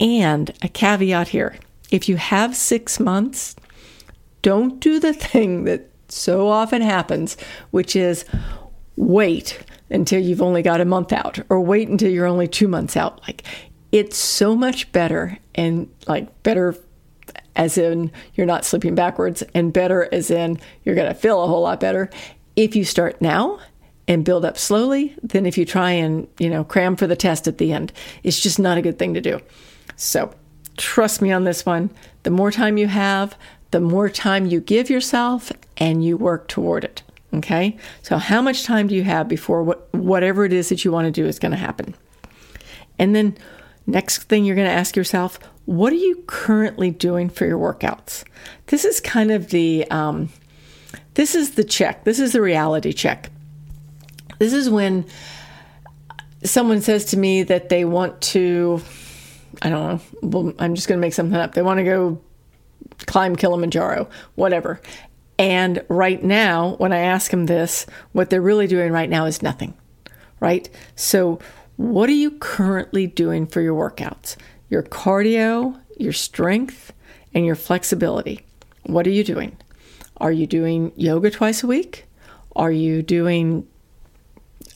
And 0.00 0.50
a 0.62 0.68
caveat 0.68 1.28
here 1.28 1.56
if 1.90 2.08
you 2.08 2.16
have 2.16 2.56
six 2.56 3.00
months, 3.00 3.56
don't 4.42 4.80
do 4.80 5.00
the 5.00 5.12
thing 5.12 5.64
that 5.64 5.90
so 6.08 6.48
often 6.48 6.82
happens, 6.82 7.36
which 7.70 7.94
is 7.94 8.24
wait 8.96 9.64
until 9.90 10.20
you've 10.20 10.42
only 10.42 10.62
got 10.62 10.80
a 10.80 10.84
month 10.84 11.12
out 11.12 11.38
or 11.48 11.60
wait 11.60 11.88
until 11.88 12.10
you're 12.10 12.26
only 12.26 12.48
two 12.48 12.68
months 12.68 12.96
out. 12.96 13.20
Like, 13.26 13.44
it's 13.92 14.16
so 14.16 14.54
much 14.54 14.90
better 14.92 15.38
and 15.54 15.88
like 16.06 16.42
better 16.42 16.76
as 17.56 17.76
in 17.76 18.10
you're 18.34 18.46
not 18.46 18.64
slipping 18.64 18.94
backwards, 18.94 19.42
and 19.54 19.72
better 19.72 20.08
as 20.12 20.30
in 20.30 20.58
you're 20.84 20.94
going 20.94 21.08
to 21.08 21.14
feel 21.14 21.42
a 21.42 21.46
whole 21.46 21.62
lot 21.62 21.80
better 21.80 22.08
if 22.56 22.76
you 22.76 22.84
start 22.84 23.20
now 23.20 23.58
and 24.06 24.24
build 24.24 24.44
up 24.44 24.56
slowly 24.56 25.14
than 25.22 25.44
if 25.44 25.58
you 25.58 25.64
try 25.64 25.90
and, 25.90 26.28
you 26.38 26.48
know, 26.48 26.64
cram 26.64 26.96
for 26.96 27.06
the 27.06 27.16
test 27.16 27.46
at 27.46 27.58
the 27.58 27.72
end. 27.72 27.92
It's 28.22 28.40
just 28.40 28.58
not 28.58 28.78
a 28.78 28.82
good 28.82 28.98
thing 28.98 29.12
to 29.14 29.20
do. 29.20 29.40
So, 29.96 30.32
trust 30.76 31.20
me 31.20 31.32
on 31.32 31.44
this 31.44 31.66
one. 31.66 31.90
The 32.22 32.30
more 32.30 32.52
time 32.52 32.78
you 32.78 32.86
have, 32.86 33.36
the 33.72 33.80
more 33.80 34.08
time 34.08 34.46
you 34.46 34.60
give 34.60 34.88
yourself 34.88 35.52
and 35.78 36.04
you 36.04 36.16
work 36.16 36.48
toward 36.48 36.84
it. 36.84 37.02
Okay? 37.34 37.76
So, 38.02 38.18
how 38.18 38.42
much 38.42 38.64
time 38.64 38.86
do 38.86 38.94
you 38.94 39.04
have 39.04 39.28
before 39.28 39.62
what, 39.62 39.92
whatever 39.94 40.44
it 40.44 40.52
is 40.52 40.68
that 40.68 40.84
you 40.84 40.92
want 40.92 41.06
to 41.06 41.10
do 41.10 41.26
is 41.26 41.38
going 41.38 41.52
to 41.52 41.58
happen? 41.58 41.94
And 42.98 43.14
then, 43.14 43.36
next 43.86 44.24
thing 44.24 44.44
you're 44.44 44.56
going 44.56 44.68
to 44.68 44.72
ask 44.72 44.96
yourself, 44.96 45.38
what 45.64 45.92
are 45.92 45.96
you 45.96 46.24
currently 46.26 46.90
doing 46.90 47.28
for 47.28 47.46
your 47.46 47.58
workouts? 47.58 48.24
This 48.66 48.84
is 48.84 49.00
kind 49.00 49.30
of 49.30 49.50
the 49.50 49.88
um, 49.90 50.30
this 51.14 51.34
is 51.34 51.52
the 51.52 51.64
check. 51.64 52.04
This 52.04 52.18
is 52.18 52.32
the 52.32 52.40
reality 52.40 52.92
check. 52.92 53.30
This 54.38 54.52
is 54.52 54.70
when 54.70 55.04
someone 56.44 56.80
says 56.80 57.06
to 57.06 57.16
me 57.16 57.42
that 57.42 57.68
they 57.68 57.84
want 57.84 58.20
to, 58.20 58.80
I 59.60 59.68
don't 59.68 60.00
know, 60.22 60.54
I'm 60.58 60.74
just 60.74 60.88
going 60.88 60.98
to 60.98 61.00
make 61.00 61.14
something 61.14 61.36
up. 61.36 61.54
They 61.54 61.62
want 61.62 61.78
to 61.78 61.84
go 61.84 62.20
climb 63.06 63.36
Kilimanjaro, 63.36 64.08
whatever. 64.36 64.80
And 65.38 65.84
right 65.88 66.22
now, 66.22 66.74
when 66.76 66.92
I 66.92 66.98
ask 66.98 67.30
them 67.30 67.46
this, 67.46 67.86
what 68.12 68.28
they're 68.28 68.42
really 68.42 68.66
doing 68.66 68.92
right 68.92 69.08
now 69.08 69.26
is 69.26 69.42
nothing, 69.42 69.74
right? 70.40 70.68
So, 70.96 71.38
what 71.76 72.08
are 72.08 72.12
you 72.14 72.32
currently 72.32 73.06
doing 73.06 73.46
for 73.46 73.60
your 73.60 73.74
workouts? 73.74 74.36
your 74.68 74.82
cardio, 74.82 75.78
your 75.96 76.12
strength, 76.12 76.92
and 77.34 77.44
your 77.44 77.54
flexibility. 77.54 78.44
What 78.84 79.06
are 79.06 79.10
you 79.10 79.24
doing? 79.24 79.56
Are 80.18 80.32
you 80.32 80.46
doing 80.46 80.92
yoga 80.96 81.30
twice 81.30 81.62
a 81.62 81.66
week? 81.66 82.06
Are 82.56 82.72
you 82.72 83.02
doing 83.02 83.66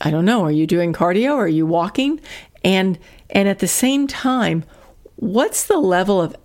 I 0.01 0.11
don't 0.11 0.25
know, 0.25 0.43
are 0.43 0.51
you 0.51 0.67
doing 0.67 0.91
cardio? 0.91 1.35
Are 1.35 1.47
you 1.47 1.65
walking? 1.65 2.19
And 2.63 2.97
and 3.29 3.47
at 3.47 3.59
the 3.59 3.67
same 3.67 4.07
time, 4.07 4.63
what's 5.15 5.65
the 5.65 5.77
level 5.77 6.21
of 6.21 6.35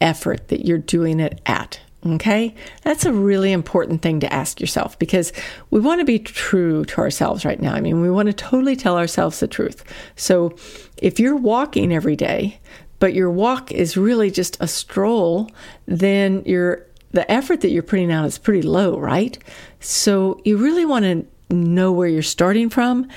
effort 0.00 0.48
that 0.48 0.64
you're 0.66 0.78
doing 0.78 1.20
it 1.20 1.40
at? 1.46 1.80
Okay? 2.06 2.54
That's 2.82 3.06
a 3.06 3.12
really 3.12 3.52
important 3.52 4.02
thing 4.02 4.20
to 4.20 4.32
ask 4.32 4.60
yourself 4.60 4.98
because 4.98 5.32
we 5.70 5.80
want 5.80 6.00
to 6.00 6.04
be 6.04 6.18
true 6.18 6.84
to 6.86 7.00
ourselves 7.00 7.44
right 7.44 7.60
now. 7.60 7.74
I 7.74 7.80
mean, 7.80 8.02
we 8.02 8.10
want 8.10 8.26
to 8.26 8.34
totally 8.34 8.76
tell 8.76 8.98
ourselves 8.98 9.40
the 9.40 9.48
truth. 9.48 9.84
So, 10.16 10.54
if 10.98 11.18
you're 11.18 11.36
walking 11.36 11.92
every 11.92 12.16
day, 12.16 12.60
but 12.98 13.14
your 13.14 13.30
walk 13.30 13.72
is 13.72 13.96
really 13.96 14.30
just 14.30 14.56
a 14.60 14.68
stroll, 14.68 15.50
then 15.86 16.42
your 16.44 16.86
the 17.10 17.30
effort 17.30 17.60
that 17.60 17.70
you're 17.70 17.82
putting 17.82 18.10
out 18.10 18.24
is 18.24 18.38
pretty 18.38 18.62
low, 18.62 18.98
right? 18.98 19.38
So 19.78 20.40
you 20.44 20.56
really 20.56 20.84
want 20.84 21.04
to 21.04 21.54
know 21.54 21.92
where 21.92 22.08
you're 22.08 22.22
starting 22.22 22.68
from 22.68 23.08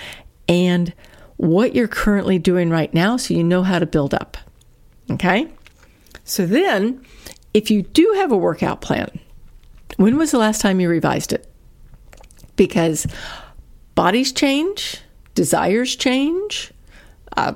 and 0.47 0.93
what 1.37 1.73
you're 1.73 1.87
currently 1.87 2.37
doing 2.37 2.69
right 2.69 2.93
now 2.93 3.17
so 3.17 3.33
you 3.33 3.43
know 3.43 3.63
how 3.63 3.79
to 3.79 3.87
build 3.87 4.13
up. 4.13 4.37
Okay? 5.09 5.47
So 6.23 6.45
then, 6.45 7.03
if 7.57 7.71
you 7.71 7.81
do 7.81 8.13
have 8.17 8.31
a 8.31 8.37
workout 8.37 8.81
plan, 8.81 9.09
when 9.95 10.15
was 10.15 10.29
the 10.29 10.37
last 10.37 10.61
time 10.61 10.79
you 10.79 10.87
revised 10.87 11.33
it? 11.33 11.51
Because 12.55 13.07
bodies 13.95 14.31
change, 14.31 15.01
desires 15.33 15.95
change, 15.95 16.71
uh, 17.35 17.55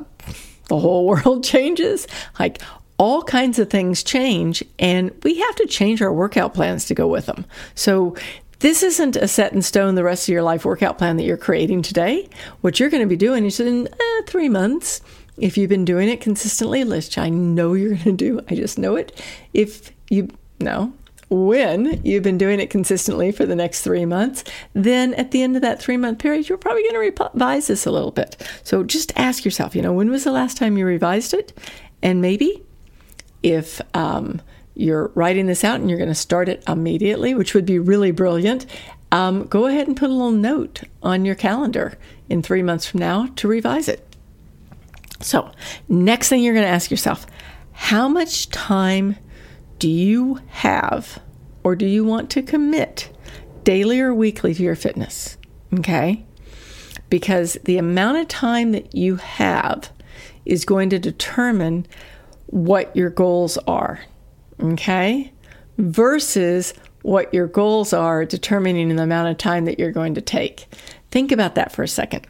the 0.69 0.79
whole 0.79 1.05
world 1.07 1.43
changes. 1.43 2.07
Like 2.39 2.63
all 2.97 3.21
kinds 3.21 3.59
of 3.59 3.69
things 3.69 4.01
change, 4.01 4.63
and 4.79 5.11
we 5.21 5.35
have 5.39 5.55
to 5.57 5.67
change 5.67 6.01
our 6.01 6.11
workout 6.11 6.55
plans 6.55 6.85
to 6.85 6.95
go 6.95 7.07
with 7.07 7.27
them. 7.27 7.45
So 7.75 8.15
this 8.57 8.81
isn't 8.81 9.15
a 9.15 9.27
set 9.27 9.53
in 9.53 9.61
stone 9.61 9.93
the 9.93 10.03
rest 10.03 10.27
of 10.27 10.33
your 10.33 10.41
life 10.41 10.65
workout 10.65 10.97
plan 10.97 11.17
that 11.17 11.25
you're 11.25 11.37
creating 11.37 11.83
today. 11.83 12.27
What 12.61 12.79
you're 12.79 12.89
going 12.89 13.03
to 13.03 13.09
be 13.09 13.15
doing 13.15 13.45
is 13.45 13.59
in 13.59 13.87
eh, 13.87 14.21
three 14.25 14.49
months, 14.49 14.99
if 15.41 15.57
you've 15.57 15.69
been 15.69 15.85
doing 15.85 16.07
it 16.07 16.21
consistently, 16.21 16.83
which 16.83 17.17
I 17.17 17.29
know 17.29 17.73
you're 17.73 17.95
going 17.95 18.03
to 18.03 18.11
do, 18.13 18.41
I 18.49 18.55
just 18.55 18.77
know 18.77 18.95
it. 18.95 19.19
If 19.53 19.91
you, 20.09 20.29
no, 20.59 20.93
when 21.29 21.99
you've 22.03 22.23
been 22.23 22.37
doing 22.37 22.59
it 22.59 22.69
consistently 22.69 23.31
for 23.31 23.45
the 23.45 23.55
next 23.55 23.81
three 23.81 24.05
months, 24.05 24.43
then 24.73 25.15
at 25.15 25.31
the 25.31 25.41
end 25.41 25.55
of 25.55 25.63
that 25.63 25.81
three 25.81 25.97
month 25.97 26.19
period, 26.19 26.47
you're 26.47 26.59
probably 26.59 26.83
going 26.83 26.93
to 26.93 27.23
revise 27.23 27.67
this 27.67 27.85
a 27.85 27.91
little 27.91 28.11
bit. 28.11 28.37
So 28.63 28.83
just 28.83 29.11
ask 29.17 29.43
yourself, 29.43 29.75
you 29.75 29.81
know, 29.81 29.93
when 29.93 30.11
was 30.11 30.23
the 30.23 30.31
last 30.31 30.57
time 30.57 30.77
you 30.77 30.85
revised 30.85 31.33
it? 31.33 31.57
And 32.03 32.21
maybe 32.21 32.61
if 33.41 33.81
um, 33.95 34.41
you're 34.75 35.11
writing 35.15 35.47
this 35.47 35.63
out 35.63 35.79
and 35.79 35.89
you're 35.89 35.97
going 35.97 36.09
to 36.09 36.15
start 36.15 36.49
it 36.49 36.63
immediately, 36.67 37.33
which 37.33 37.55
would 37.55 37.65
be 37.65 37.79
really 37.79 38.11
brilliant, 38.11 38.67
um, 39.11 39.47
go 39.47 39.65
ahead 39.65 39.87
and 39.87 39.97
put 39.97 40.09
a 40.09 40.13
little 40.13 40.31
note 40.31 40.83
on 41.01 41.25
your 41.25 41.35
calendar 41.35 41.97
in 42.29 42.43
three 42.43 42.61
months 42.61 42.85
from 42.85 42.99
now 42.99 43.27
to 43.37 43.47
revise 43.47 43.87
it. 43.87 44.05
So, 45.21 45.51
next 45.87 46.29
thing 46.29 46.43
you're 46.43 46.53
going 46.53 46.65
to 46.65 46.71
ask 46.71 46.91
yourself 46.91 47.25
how 47.73 48.07
much 48.07 48.49
time 48.49 49.17
do 49.79 49.89
you 49.89 50.39
have 50.47 51.19
or 51.63 51.75
do 51.75 51.85
you 51.85 52.03
want 52.03 52.29
to 52.31 52.41
commit 52.41 53.11
daily 53.63 53.99
or 53.99 54.13
weekly 54.13 54.53
to 54.53 54.63
your 54.63 54.75
fitness? 54.75 55.37
Okay? 55.79 56.25
Because 57.09 57.57
the 57.63 57.77
amount 57.77 58.17
of 58.17 58.27
time 58.27 58.71
that 58.71 58.95
you 58.95 59.15
have 59.17 59.91
is 60.45 60.65
going 60.65 60.89
to 60.89 60.99
determine 60.99 61.85
what 62.47 62.95
your 62.95 63.09
goals 63.09 63.57
are 63.59 64.01
okay, 64.61 65.31
versus 65.77 66.73
what 67.01 67.33
your 67.33 67.47
goals 67.47 67.93
are 67.93 68.25
determining 68.25 68.95
the 68.95 69.03
amount 69.03 69.29
of 69.29 69.37
time 69.37 69.65
that 69.65 69.79
you're 69.79 69.91
going 69.91 70.13
to 70.15 70.21
take. 70.21 70.67
Think 71.09 71.31
about 71.31 71.55
that 71.55 71.71
for 71.71 71.83
a 71.83 71.87
second. 71.87 72.27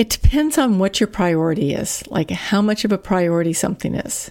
It 0.00 0.08
depends 0.08 0.56
on 0.56 0.78
what 0.78 0.98
your 0.98 1.08
priority 1.08 1.74
is, 1.74 2.02
like 2.06 2.30
how 2.30 2.62
much 2.62 2.86
of 2.86 2.92
a 2.92 2.96
priority 2.96 3.52
something 3.52 3.94
is. 3.94 4.30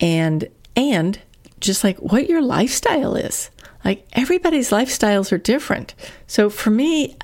And 0.00 0.50
and 0.76 1.18
just 1.60 1.82
like 1.82 1.96
what 1.96 2.28
your 2.28 2.42
lifestyle 2.42 3.16
is. 3.16 3.48
Like 3.86 4.06
everybody's 4.12 4.68
lifestyles 4.68 5.32
are 5.32 5.38
different. 5.38 5.94
So 6.26 6.50
for 6.50 6.68
me, 6.68 7.16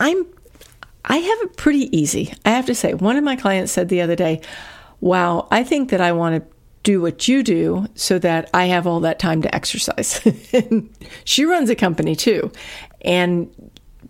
I'm 0.00 0.26
I 1.04 1.18
have 1.18 1.38
it 1.42 1.56
pretty 1.56 1.96
easy. 1.96 2.34
I 2.44 2.50
have 2.50 2.66
to 2.66 2.74
say, 2.74 2.94
one 2.94 3.16
of 3.16 3.22
my 3.22 3.36
clients 3.36 3.70
said 3.70 3.88
the 3.88 4.00
other 4.00 4.16
day, 4.16 4.40
"Wow, 5.00 5.46
I 5.52 5.62
think 5.62 5.90
that 5.90 6.00
I 6.00 6.10
want 6.10 6.42
to 6.42 6.56
do 6.82 7.00
what 7.00 7.28
you 7.28 7.44
do 7.44 7.86
so 7.94 8.18
that 8.18 8.50
I 8.52 8.64
have 8.64 8.88
all 8.88 9.00
that 9.00 9.20
time 9.20 9.42
to 9.42 9.54
exercise. 9.54 10.20
she 11.24 11.44
runs 11.44 11.70
a 11.70 11.76
company 11.76 12.16
too. 12.16 12.50
And 13.02 13.48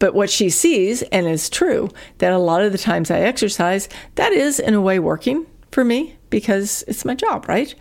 but 0.01 0.15
what 0.15 0.31
she 0.31 0.51
sees 0.51 1.03
and 1.03 1.29
is 1.29 1.49
true 1.49 1.89
that 2.19 2.33
a 2.33 2.39
lot 2.39 2.63
of 2.63 2.73
the 2.73 2.79
times 2.79 3.11
I 3.11 3.21
exercise, 3.21 3.89
that 4.17 4.33
is 4.33 4.59
in 4.59 4.75
a 4.75 4.81
way 4.81 4.99
working 4.99 5.47
for 5.71 5.85
me 5.85 6.17
because 6.31 6.83
it's 6.89 7.05
my 7.05 7.15
job, 7.15 7.49
right? 7.49 7.73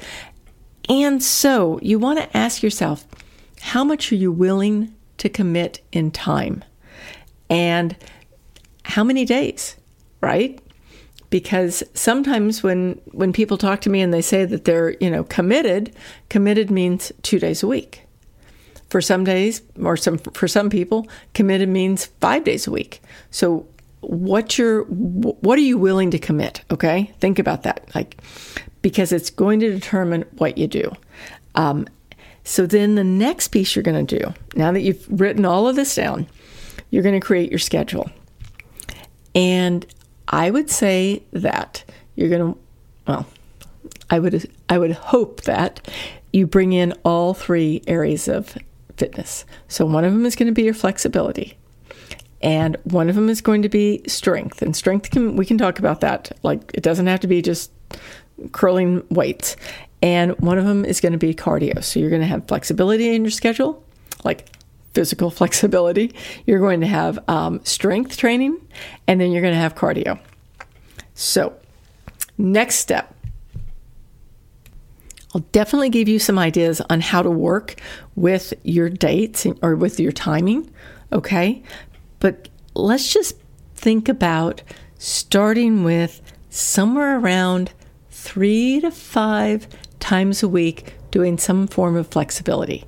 And 0.87 1.23
so 1.23 1.79
you 1.81 1.97
want 1.97 2.19
to 2.19 2.37
ask 2.37 2.61
yourself, 2.61 3.07
how 3.61 3.83
much 3.83 4.11
are 4.11 4.15
you 4.15 4.31
willing 4.31 4.93
to 5.17 5.29
commit 5.29 5.81
in 5.91 6.11
time? 6.11 6.63
And 7.49 7.95
how 8.83 9.03
many 9.03 9.25
days, 9.25 9.75
right? 10.21 10.61
because 11.29 11.83
sometimes 11.93 12.63
when 12.63 12.99
when 13.11 13.31
people 13.31 13.57
talk 13.57 13.81
to 13.81 13.89
me 13.89 14.01
and 14.01 14.13
they 14.13 14.21
say 14.21 14.45
that 14.45 14.65
they're 14.65 14.95
you 14.99 15.09
know 15.09 15.23
committed 15.25 15.95
committed 16.29 16.71
means 16.71 17.11
two 17.21 17.39
days 17.39 17.61
a 17.63 17.67
week 17.67 18.03
for 18.89 19.01
some 19.01 19.23
days 19.23 19.61
or 19.81 19.95
some 19.95 20.17
for 20.17 20.47
some 20.47 20.69
people 20.69 21.07
committed 21.33 21.69
means 21.69 22.07
five 22.19 22.43
days 22.43 22.67
a 22.67 22.71
week. 22.71 23.01
So 23.31 23.67
what 24.01 24.57
you're 24.57 24.83
what 24.83 25.57
are 25.57 25.63
you 25.63 25.77
willing 25.77 26.11
to 26.11 26.19
commit? 26.19 26.63
Okay? 26.71 27.11
Think 27.19 27.39
about 27.39 27.63
that. 27.63 27.89
Like 27.93 28.17
because 28.81 29.11
it's 29.11 29.29
going 29.29 29.59
to 29.59 29.71
determine 29.71 30.23
what 30.37 30.57
you 30.57 30.67
do. 30.67 30.91
Um, 31.55 31.87
so 32.43 32.65
then 32.65 32.95
the 32.95 33.03
next 33.03 33.49
piece 33.49 33.75
you're 33.75 33.83
going 33.83 34.05
to 34.05 34.19
do 34.19 34.33
now 34.55 34.71
that 34.71 34.81
you've 34.81 35.05
written 35.09 35.45
all 35.45 35.67
of 35.67 35.75
this 35.75 35.93
down 35.93 36.27
you're 36.91 37.03
going 37.03 37.19
to 37.19 37.25
create 37.25 37.49
your 37.49 37.59
schedule. 37.59 38.09
And 39.35 39.85
I 40.27 40.49
would 40.51 40.69
say 40.69 41.23
that 41.31 41.83
you're 42.15 42.29
going 42.29 42.53
to, 42.53 42.59
well, 43.07 43.25
I 44.09 44.19
would, 44.19 44.49
I 44.67 44.77
would 44.77 44.91
hope 44.91 45.41
that 45.41 45.87
you 46.33 46.47
bring 46.47 46.73
in 46.73 46.93
all 47.03 47.33
three 47.33 47.81
areas 47.87 48.27
of 48.27 48.57
fitness. 48.99 49.45
So 49.67 49.85
one 49.85 50.03
of 50.03 50.13
them 50.13 50.25
is 50.25 50.35
going 50.35 50.47
to 50.47 50.53
be 50.53 50.63
your 50.63 50.73
flexibility. 50.73 51.57
And 52.41 52.77
one 52.83 53.09
of 53.09 53.15
them 53.15 53.29
is 53.29 53.41
going 53.41 53.63
to 53.63 53.69
be 53.69 54.01
strength. 54.07 54.61
And 54.61 54.75
strength 54.75 55.09
can, 55.09 55.35
we 55.35 55.45
can 55.45 55.57
talk 55.57 55.79
about 55.79 56.01
that. 56.01 56.31
Like 56.43 56.71
it 56.73 56.83
doesn't 56.83 57.07
have 57.07 57.21
to 57.21 57.27
be 57.27 57.41
just 57.41 57.71
curling 58.51 59.03
weights. 59.09 59.55
And 60.01 60.39
one 60.39 60.57
of 60.57 60.65
them 60.65 60.85
is 60.85 61.01
going 61.01 61.11
to 61.11 61.17
be 61.17 61.33
cardio. 61.33 61.83
So 61.83 61.99
you're 61.99 62.09
going 62.09 62.21
to 62.21 62.27
have 62.27 62.47
flexibility 62.47 63.13
in 63.13 63.23
your 63.23 63.31
schedule, 63.31 63.83
like 64.23 64.47
physical 64.93 65.29
flexibility. 65.39 66.13
You're 66.45 66.59
going 66.59 66.81
to 66.81 66.87
have 66.87 67.19
um, 67.27 67.61
strength 67.63 68.17
training, 68.17 68.59
and 69.07 69.19
then 69.19 69.31
you're 69.31 69.41
going 69.41 69.53
to 69.53 69.59
have 69.59 69.75
cardio. 69.75 70.19
So, 71.13 71.53
next 72.37 72.75
step. 72.75 73.13
I'll 75.33 75.45
definitely 75.51 75.89
give 75.89 76.07
you 76.07 76.19
some 76.19 76.39
ideas 76.39 76.81
on 76.89 77.01
how 77.01 77.21
to 77.21 77.29
work 77.29 77.79
with 78.15 78.53
your 78.63 78.89
dates 78.89 79.45
or 79.61 79.75
with 79.75 79.99
your 79.99 80.11
timing, 80.11 80.69
okay? 81.11 81.61
But 82.19 82.49
let's 82.73 83.13
just 83.13 83.37
think 83.75 84.09
about 84.09 84.63
starting 84.97 85.83
with 85.83 86.21
somewhere 86.49 87.19
around 87.19 87.71
three 88.09 88.79
to 88.81 88.91
five 88.91 89.67
times 89.99 90.41
a 90.41 90.49
week 90.49 90.95
doing 91.11 91.37
some 91.37 91.67
form 91.67 91.95
of 91.95 92.07
flexibility. 92.07 92.85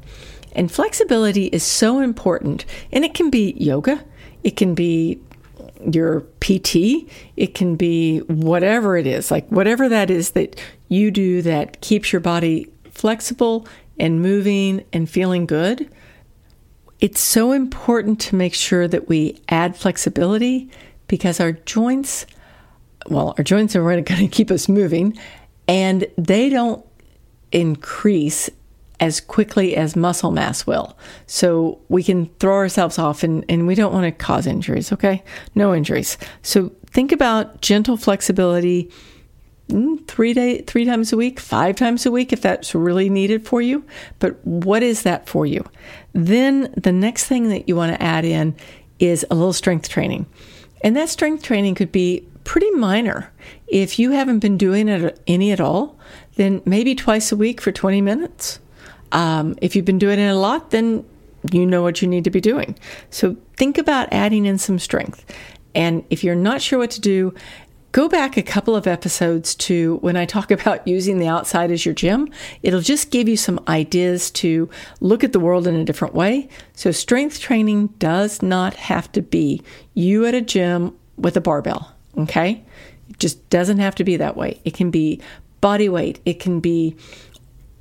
And 0.54 0.72
flexibility 0.72 1.46
is 1.48 1.64
so 1.64 2.00
important. 2.00 2.66
And 2.92 3.06
it 3.06 3.14
can 3.14 3.30
be 3.30 3.54
yoga, 3.58 4.04
it 4.44 4.58
can 4.58 4.76
be 4.76 5.20
your 5.92 6.22
PT, 6.40 7.10
it 7.36 7.54
can 7.56 7.76
be 7.76 8.20
whatever 8.20 8.98
it 8.98 9.08
is, 9.08 9.32
like 9.32 9.48
whatever 9.50 9.90
that 9.90 10.10
is 10.10 10.32
that 10.32 10.60
you 10.88 11.12
do 11.12 11.42
that 11.42 11.82
keeps 11.82 12.12
your 12.12 12.20
body 12.20 12.72
flexible 12.92 13.68
and 14.00 14.22
moving 14.22 14.84
and 14.94 15.10
feeling 15.10 15.46
good. 15.46 15.90
It's 17.00 17.20
so 17.20 17.52
important 17.52 18.20
to 18.22 18.36
make 18.36 18.54
sure 18.54 18.88
that 18.88 19.10
we 19.10 19.42
add 19.50 19.76
flexibility 19.76 20.70
because 21.08 21.40
our 21.40 21.52
joints, 21.52 22.26
well, 23.08 23.34
our 23.38 23.44
joints 23.44 23.76
are 23.76 23.84
going 23.84 24.04
to 24.04 24.28
keep 24.28 24.52
us 24.52 24.70
moving 24.70 25.18
and 25.68 26.06
they 26.18 26.50
don't 26.50 26.86
increase 27.52 28.50
as 29.02 29.20
quickly 29.20 29.76
as 29.76 29.96
muscle 29.96 30.32
mass 30.32 30.68
will. 30.68 30.96
So 31.26 31.80
we 31.90 32.04
can 32.04 32.28
throw 32.40 32.54
ourselves 32.54 33.00
off 33.00 33.24
and, 33.24 33.44
and 33.50 33.66
we 33.66 33.74
don't 33.74 33.92
want 33.92 34.06
to 34.06 34.12
cause 34.12 34.46
injuries, 34.46 34.94
okay? 34.94 35.24
No 35.56 35.74
injuries. 35.74 36.20
So 36.44 36.72
think 36.92 37.12
about 37.12 37.62
gentle 37.62 37.98
flexibility 37.98 38.92
mm, 39.70 40.08
three 40.08 40.34
day 40.34 40.62
three 40.62 40.86
times 40.86 41.12
a 41.12 41.18
week, 41.18 41.40
five 41.40 41.76
times 41.76 42.06
a 42.06 42.12
week 42.12 42.32
if 42.32 42.44
that's 42.44 42.76
really 42.76 43.10
needed 43.10 43.46
for 43.46 43.60
you. 43.60 43.84
But 44.20 44.46
what 44.46 44.84
is 44.84 45.02
that 45.02 45.28
for 45.28 45.48
you? 45.48 45.68
Then 46.14 46.72
the 46.78 46.92
next 46.92 47.26
thing 47.26 47.50
that 47.50 47.68
you 47.68 47.76
want 47.76 47.94
to 47.94 48.02
add 48.02 48.24
in 48.24 48.56
is 49.00 49.26
a 49.32 49.36
little 49.36 49.54
strength 49.54 49.90
training. 49.90 50.28
And 50.84 50.96
that 50.96 51.10
strength 51.10 51.44
training 51.44 51.74
could 51.74 51.92
be 51.92 52.28
pretty 52.44 52.70
minor. 52.72 53.32
If 53.68 53.98
you 53.98 54.12
haven't 54.12 54.40
been 54.40 54.58
doing 54.58 54.90
it 54.90 55.20
any 55.26 55.52
at 55.52 55.60
all, 55.60 55.98
then 56.36 56.62
maybe 56.66 56.94
twice 56.94 57.32
a 57.32 57.36
week 57.36 57.62
for 57.62 57.72
20 57.72 58.02
minutes 58.02 58.60
um, 59.12 59.56
if 59.62 59.76
you've 59.76 59.86
been 59.86 60.00
doing 60.00 60.20
it 60.20 60.30
a 60.30 60.36
lot, 60.36 60.72
then 60.72 61.06
you 61.52 61.66
know 61.66 61.82
what 61.82 62.02
you 62.02 62.08
need 62.08 62.24
to 62.24 62.30
be 62.30 62.42
doing. 62.42 62.78
So 63.10 63.36
think 63.58 63.78
about 63.78 64.12
adding 64.12 64.46
in 64.46 64.58
some 64.58 64.80
strength. 64.80 65.26
And 65.74 66.04
if 66.10 66.24
you're 66.24 66.36
not 66.36 66.62
sure 66.62 66.80
what 66.80 66.92
to 66.92 67.02
do, 67.02 67.34
go 67.92 68.08
back 68.08 68.38
a 68.38 68.44
couple 68.44 68.76
of 68.76 68.88
episodes 68.88 69.56
to 69.56 69.98
when 69.98 70.16
I 70.16 70.26
talk 70.26 70.52
about 70.52 70.88
using 70.88 71.20
the 71.20 71.28
outside 71.28 71.72
as 71.72 71.86
your 71.86 71.96
gym. 71.96 72.30
It'll 72.64 72.82
just 72.82 73.12
give 73.12 73.28
you 73.28 73.38
some 73.38 73.60
ideas 73.68 74.32
to 74.32 74.70
look 75.00 75.24
at 75.24 75.34
the 75.34 75.40
world 75.40 75.68
in 75.68 75.76
a 75.76 75.86
different 75.86 76.14
way. 76.14 76.50
So, 76.74 76.92
strength 76.92 77.40
training 77.40 77.88
does 78.00 78.42
not 78.42 78.76
have 78.76 79.12
to 79.14 79.22
be 79.22 79.62
you 79.94 80.26
at 80.26 80.36
a 80.36 80.42
gym 80.42 80.96
with 81.18 81.38
a 81.38 81.42
barbell. 81.42 81.94
Okay. 82.18 82.64
It 83.10 83.20
just 83.20 83.50
doesn't 83.50 83.80
have 83.80 83.96
to 83.96 84.04
be 84.04 84.18
that 84.18 84.38
way. 84.38 84.60
It 84.64 84.74
can 84.74 84.92
be 84.92 85.22
body 85.62 85.90
weight, 85.90 86.20
it 86.26 86.40
can 86.40 86.60
be 86.60 86.96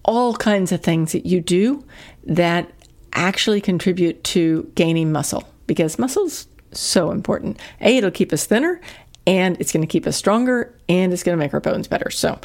all 0.04 0.34
kinds 0.34 0.72
of 0.72 0.82
things 0.82 1.12
that 1.12 1.26
you 1.26 1.40
do 1.40 1.84
that 2.24 2.70
actually 3.12 3.60
contribute 3.60 4.22
to 4.24 4.70
gaining 4.74 5.12
muscle 5.12 5.48
because 5.66 5.98
muscle's 5.98 6.46
so 6.72 7.10
important. 7.10 7.58
A, 7.80 7.96
it'll 7.96 8.10
keep 8.10 8.32
us 8.32 8.46
thinner 8.46 8.80
and 9.26 9.56
it's 9.60 9.72
going 9.72 9.82
to 9.82 9.86
keep 9.86 10.06
us 10.06 10.16
stronger 10.16 10.74
and 10.88 11.12
it's 11.12 11.22
going 11.22 11.36
to 11.36 11.42
make 11.42 11.54
our 11.54 11.60
bones 11.60 11.88
better. 11.88 12.10
So, 12.10 12.38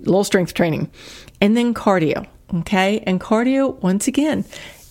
little 0.00 0.24
strength 0.24 0.54
training. 0.54 0.90
And 1.40 1.56
then 1.56 1.74
cardio. 1.74 2.26
Okay. 2.54 3.00
And 3.00 3.20
cardio, 3.20 3.80
once 3.82 4.08
again, 4.08 4.44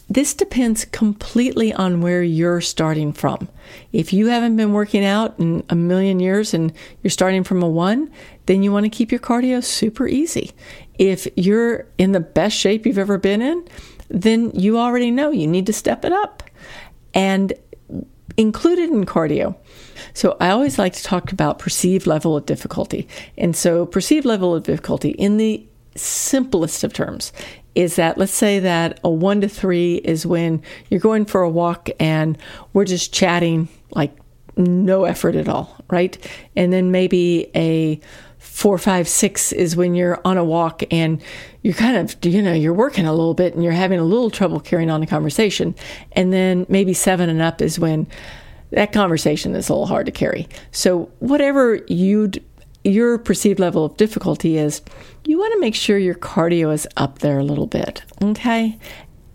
this 0.10 0.34
depends 0.34 0.86
completely 0.86 1.72
on 1.74 2.02
where 2.02 2.24
you're 2.24 2.62
starting 2.62 3.14
from. 3.14 3.48
If 3.94 4.12
you 4.12 4.28
haven't 4.28 4.56
been 4.56 4.74
working 4.74 5.06
out 5.06 5.38
in 5.38 5.64
a 5.70 5.76
million 5.76 6.20
years 6.20 6.54
and 6.54 6.74
you're 7.04 7.12
starting 7.12 7.44
from 7.44 7.62
a 7.62 7.70
one, 7.70 8.12
then 8.50 8.64
you 8.64 8.72
want 8.72 8.84
to 8.84 8.90
keep 8.90 9.12
your 9.12 9.20
cardio 9.20 9.64
super 9.64 10.08
easy. 10.08 10.50
If 10.98 11.28
you're 11.36 11.86
in 12.00 12.14
the 12.14 12.20
best 12.20 12.58
shape 12.58 12.84
you've 12.84 12.98
ever 12.98 13.20
been 13.20 13.44
in, 13.44 13.64
then 14.10 14.50
you 14.56 14.80
already 14.80 15.12
know 15.12 15.30
you 15.30 15.46
need 15.46 15.68
to 15.68 15.74
step 15.74 16.04
it 16.04 16.12
up. 16.12 16.42
And 17.14 17.54
included 18.38 18.90
in 18.90 19.06
cardio. 19.06 19.56
So 20.16 20.36
I 20.40 20.50
always 20.50 20.80
like 20.80 20.94
to 20.94 21.04
talk 21.04 21.32
about 21.32 21.60
perceived 21.60 22.08
level 22.08 22.36
of 22.36 22.48
difficulty. 22.48 23.08
And 23.38 23.56
so 23.56 23.86
perceived 23.86 24.26
level 24.26 24.56
of 24.56 24.64
difficulty 24.64 25.10
in 25.12 25.38
the 25.38 25.64
simplest 25.96 26.84
of 26.84 26.92
terms 26.92 27.32
is 27.76 27.98
that 27.98 28.18
let's 28.18 28.32
say 28.32 28.58
that 28.58 29.00
a 29.04 29.12
one 29.12 29.42
to 29.42 29.48
three 29.48 29.98
is 29.98 30.26
when 30.26 30.64
you're 30.90 31.00
going 31.00 31.26
for 31.26 31.44
a 31.44 31.50
walk 31.50 31.88
and 32.00 32.36
we're 32.74 32.86
just 32.86 33.14
chatting 33.14 33.68
like 33.92 34.18
no 34.58 35.04
effort 35.04 35.36
at 35.36 35.48
all, 35.48 35.78
right? 35.92 36.18
And 36.56 36.74
then 36.74 36.90
maybe 36.90 37.52
a 37.56 38.00
four, 38.40 38.78
five, 38.78 39.08
six 39.08 39.52
is 39.52 39.76
when 39.76 39.94
you're 39.94 40.20
on 40.26 40.38
a 40.38 40.44
walk 40.44 40.82
and 40.92 41.22
you're 41.62 41.74
kind 41.74 41.98
of, 41.98 42.16
you 42.26 42.42
know, 42.42 42.54
you're 42.54 42.74
working 42.74 43.06
a 43.06 43.12
little 43.14 43.34
bit 43.34 43.54
and 43.54 43.64
you're 43.64 43.74
having 43.74 44.00
a 44.00 44.04
little 44.04 44.30
trouble 44.30 44.60
carrying 44.60 44.90
on 44.90 45.04
a 45.04 45.08
conversation. 45.08 45.76
And 46.14 46.34
then 46.34 46.66
maybe 46.70 46.94
seven 46.94 47.30
and 47.30 47.42
up 47.42 47.62
is 47.62 47.78
when 47.78 48.08
that 48.72 48.92
conversation 48.92 49.56
is 49.56 49.70
a 49.70 49.74
little 49.74 49.88
hard 49.88 50.06
to 50.06 50.12
carry. 50.12 50.48
So 50.72 51.12
whatever 51.20 51.76
you'd 51.88 52.44
your 52.84 53.18
perceived 53.18 53.60
level 53.60 53.84
of 53.86 53.98
difficulty 53.98 54.58
is, 54.58 54.82
you 55.26 55.38
want 55.38 55.54
to 55.54 55.60
make 55.60 55.76
sure 55.76 55.98
your 55.98 56.16
cardio 56.16 56.74
is 56.74 56.88
up 56.96 57.20
there 57.20 57.40
a 57.40 57.44
little 57.44 57.68
bit, 57.68 58.04
okay? 58.22 58.80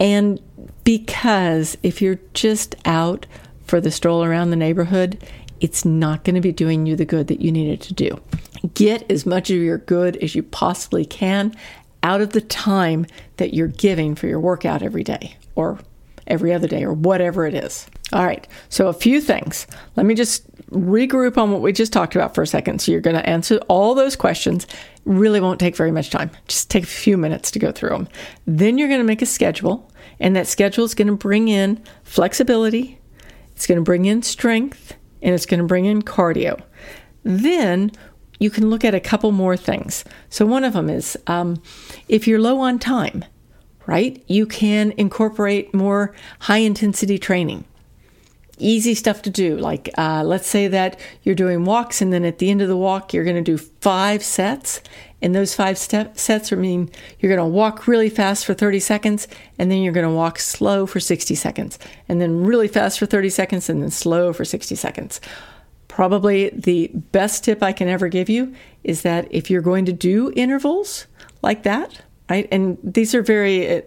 And 0.00 0.40
because 0.82 1.76
if 1.82 2.00
you're 2.00 2.18
just 2.32 2.74
out 2.84 3.26
for 3.64 3.80
the 3.80 3.90
stroll 3.90 4.24
around 4.24 4.50
the 4.50 4.56
neighborhood, 4.56 5.22
it's 5.60 5.84
not 5.84 6.24
going 6.24 6.34
to 6.34 6.40
be 6.40 6.52
doing 6.52 6.86
you 6.86 6.96
the 6.96 7.04
good 7.04 7.26
that 7.28 7.40
you 7.40 7.52
needed 7.52 7.80
to 7.82 7.94
do. 7.94 8.20
Get 8.72 9.10
as 9.10 9.26
much 9.26 9.50
of 9.50 9.58
your 9.58 9.78
good 9.78 10.16
as 10.16 10.34
you 10.34 10.42
possibly 10.42 11.04
can 11.04 11.54
out 12.02 12.20
of 12.20 12.30
the 12.30 12.40
time 12.40 13.06
that 13.36 13.54
you're 13.54 13.68
giving 13.68 14.14
for 14.14 14.26
your 14.26 14.40
workout 14.40 14.82
every 14.82 15.02
day 15.02 15.36
or 15.54 15.78
every 16.26 16.52
other 16.52 16.68
day 16.68 16.84
or 16.84 16.92
whatever 16.92 17.46
it 17.46 17.54
is. 17.54 17.86
All 18.12 18.24
right, 18.24 18.46
so 18.68 18.88
a 18.88 18.92
few 18.92 19.20
things. 19.20 19.66
Let 19.96 20.06
me 20.06 20.14
just 20.14 20.50
regroup 20.70 21.36
on 21.36 21.50
what 21.50 21.62
we 21.62 21.72
just 21.72 21.92
talked 21.92 22.14
about 22.14 22.34
for 22.34 22.42
a 22.42 22.46
second. 22.46 22.80
So 22.80 22.92
you're 22.92 23.00
going 23.00 23.16
to 23.16 23.28
answer 23.28 23.58
all 23.68 23.94
those 23.94 24.16
questions. 24.16 24.66
Really 25.04 25.40
won't 25.40 25.60
take 25.60 25.76
very 25.76 25.90
much 25.90 26.10
time. 26.10 26.30
Just 26.48 26.70
take 26.70 26.84
a 26.84 26.86
few 26.86 27.16
minutes 27.16 27.50
to 27.52 27.58
go 27.58 27.72
through 27.72 27.90
them. 27.90 28.08
Then 28.46 28.78
you're 28.78 28.88
going 28.88 29.00
to 29.00 29.06
make 29.06 29.22
a 29.22 29.26
schedule, 29.26 29.90
and 30.20 30.34
that 30.36 30.46
schedule 30.46 30.84
is 30.84 30.94
going 30.94 31.08
to 31.08 31.16
bring 31.16 31.48
in 31.48 31.82
flexibility, 32.02 33.00
it's 33.52 33.66
going 33.66 33.78
to 33.78 33.84
bring 33.84 34.04
in 34.04 34.22
strength, 34.22 34.94
and 35.22 35.34
it's 35.34 35.46
going 35.46 35.60
to 35.60 35.66
bring 35.66 35.84
in 35.84 36.02
cardio. 36.02 36.60
Then 37.22 37.92
you 38.38 38.50
can 38.50 38.70
look 38.70 38.84
at 38.84 38.94
a 38.94 39.00
couple 39.00 39.32
more 39.32 39.56
things. 39.56 40.04
So 40.30 40.46
one 40.46 40.64
of 40.64 40.72
them 40.72 40.90
is 40.90 41.16
um, 41.26 41.62
if 42.08 42.26
you're 42.26 42.40
low 42.40 42.60
on 42.60 42.78
time, 42.78 43.24
right? 43.86 44.22
You 44.26 44.46
can 44.46 44.92
incorporate 44.92 45.74
more 45.74 46.14
high 46.40 46.58
intensity 46.58 47.18
training 47.18 47.64
easy 48.58 48.94
stuff 48.94 49.22
to 49.22 49.30
do. 49.30 49.56
Like, 49.56 49.90
uh, 49.98 50.22
let's 50.24 50.46
say 50.46 50.68
that 50.68 50.98
you're 51.22 51.34
doing 51.34 51.64
walks, 51.64 52.00
and 52.00 52.12
then 52.12 52.24
at 52.24 52.38
the 52.38 52.50
end 52.50 52.62
of 52.62 52.68
the 52.68 52.76
walk, 52.76 53.12
you're 53.12 53.24
going 53.24 53.36
to 53.36 53.42
do 53.42 53.58
five 53.58 54.22
sets. 54.22 54.80
And 55.22 55.34
those 55.34 55.54
five 55.54 55.78
step 55.78 56.18
sets 56.18 56.52
are 56.52 56.56
mean 56.56 56.90
you're 57.18 57.34
going 57.34 57.46
to 57.46 57.56
walk 57.56 57.86
really 57.86 58.10
fast 58.10 58.44
for 58.44 58.52
30 58.52 58.78
seconds, 58.80 59.26
and 59.58 59.70
then 59.70 59.82
you're 59.82 59.92
going 59.92 60.06
to 60.06 60.12
walk 60.12 60.38
slow 60.38 60.86
for 60.86 61.00
60 61.00 61.34
seconds, 61.34 61.78
and 62.08 62.20
then 62.20 62.44
really 62.44 62.68
fast 62.68 62.98
for 62.98 63.06
30 63.06 63.30
seconds, 63.30 63.70
and 63.70 63.82
then 63.82 63.90
slow 63.90 64.32
for 64.32 64.44
60 64.44 64.74
seconds. 64.74 65.20
Probably 65.94 66.50
the 66.50 66.90
best 67.12 67.44
tip 67.44 67.62
I 67.62 67.70
can 67.70 67.86
ever 67.86 68.08
give 68.08 68.28
you 68.28 68.52
is 68.82 69.02
that 69.02 69.28
if 69.30 69.48
you're 69.48 69.62
going 69.62 69.84
to 69.84 69.92
do 69.92 70.32
intervals 70.34 71.06
like 71.40 71.62
that, 71.62 72.02
right, 72.28 72.48
and 72.50 72.78
these 72.82 73.14
are 73.14 73.22
very 73.22 73.76
uh, 73.78 73.82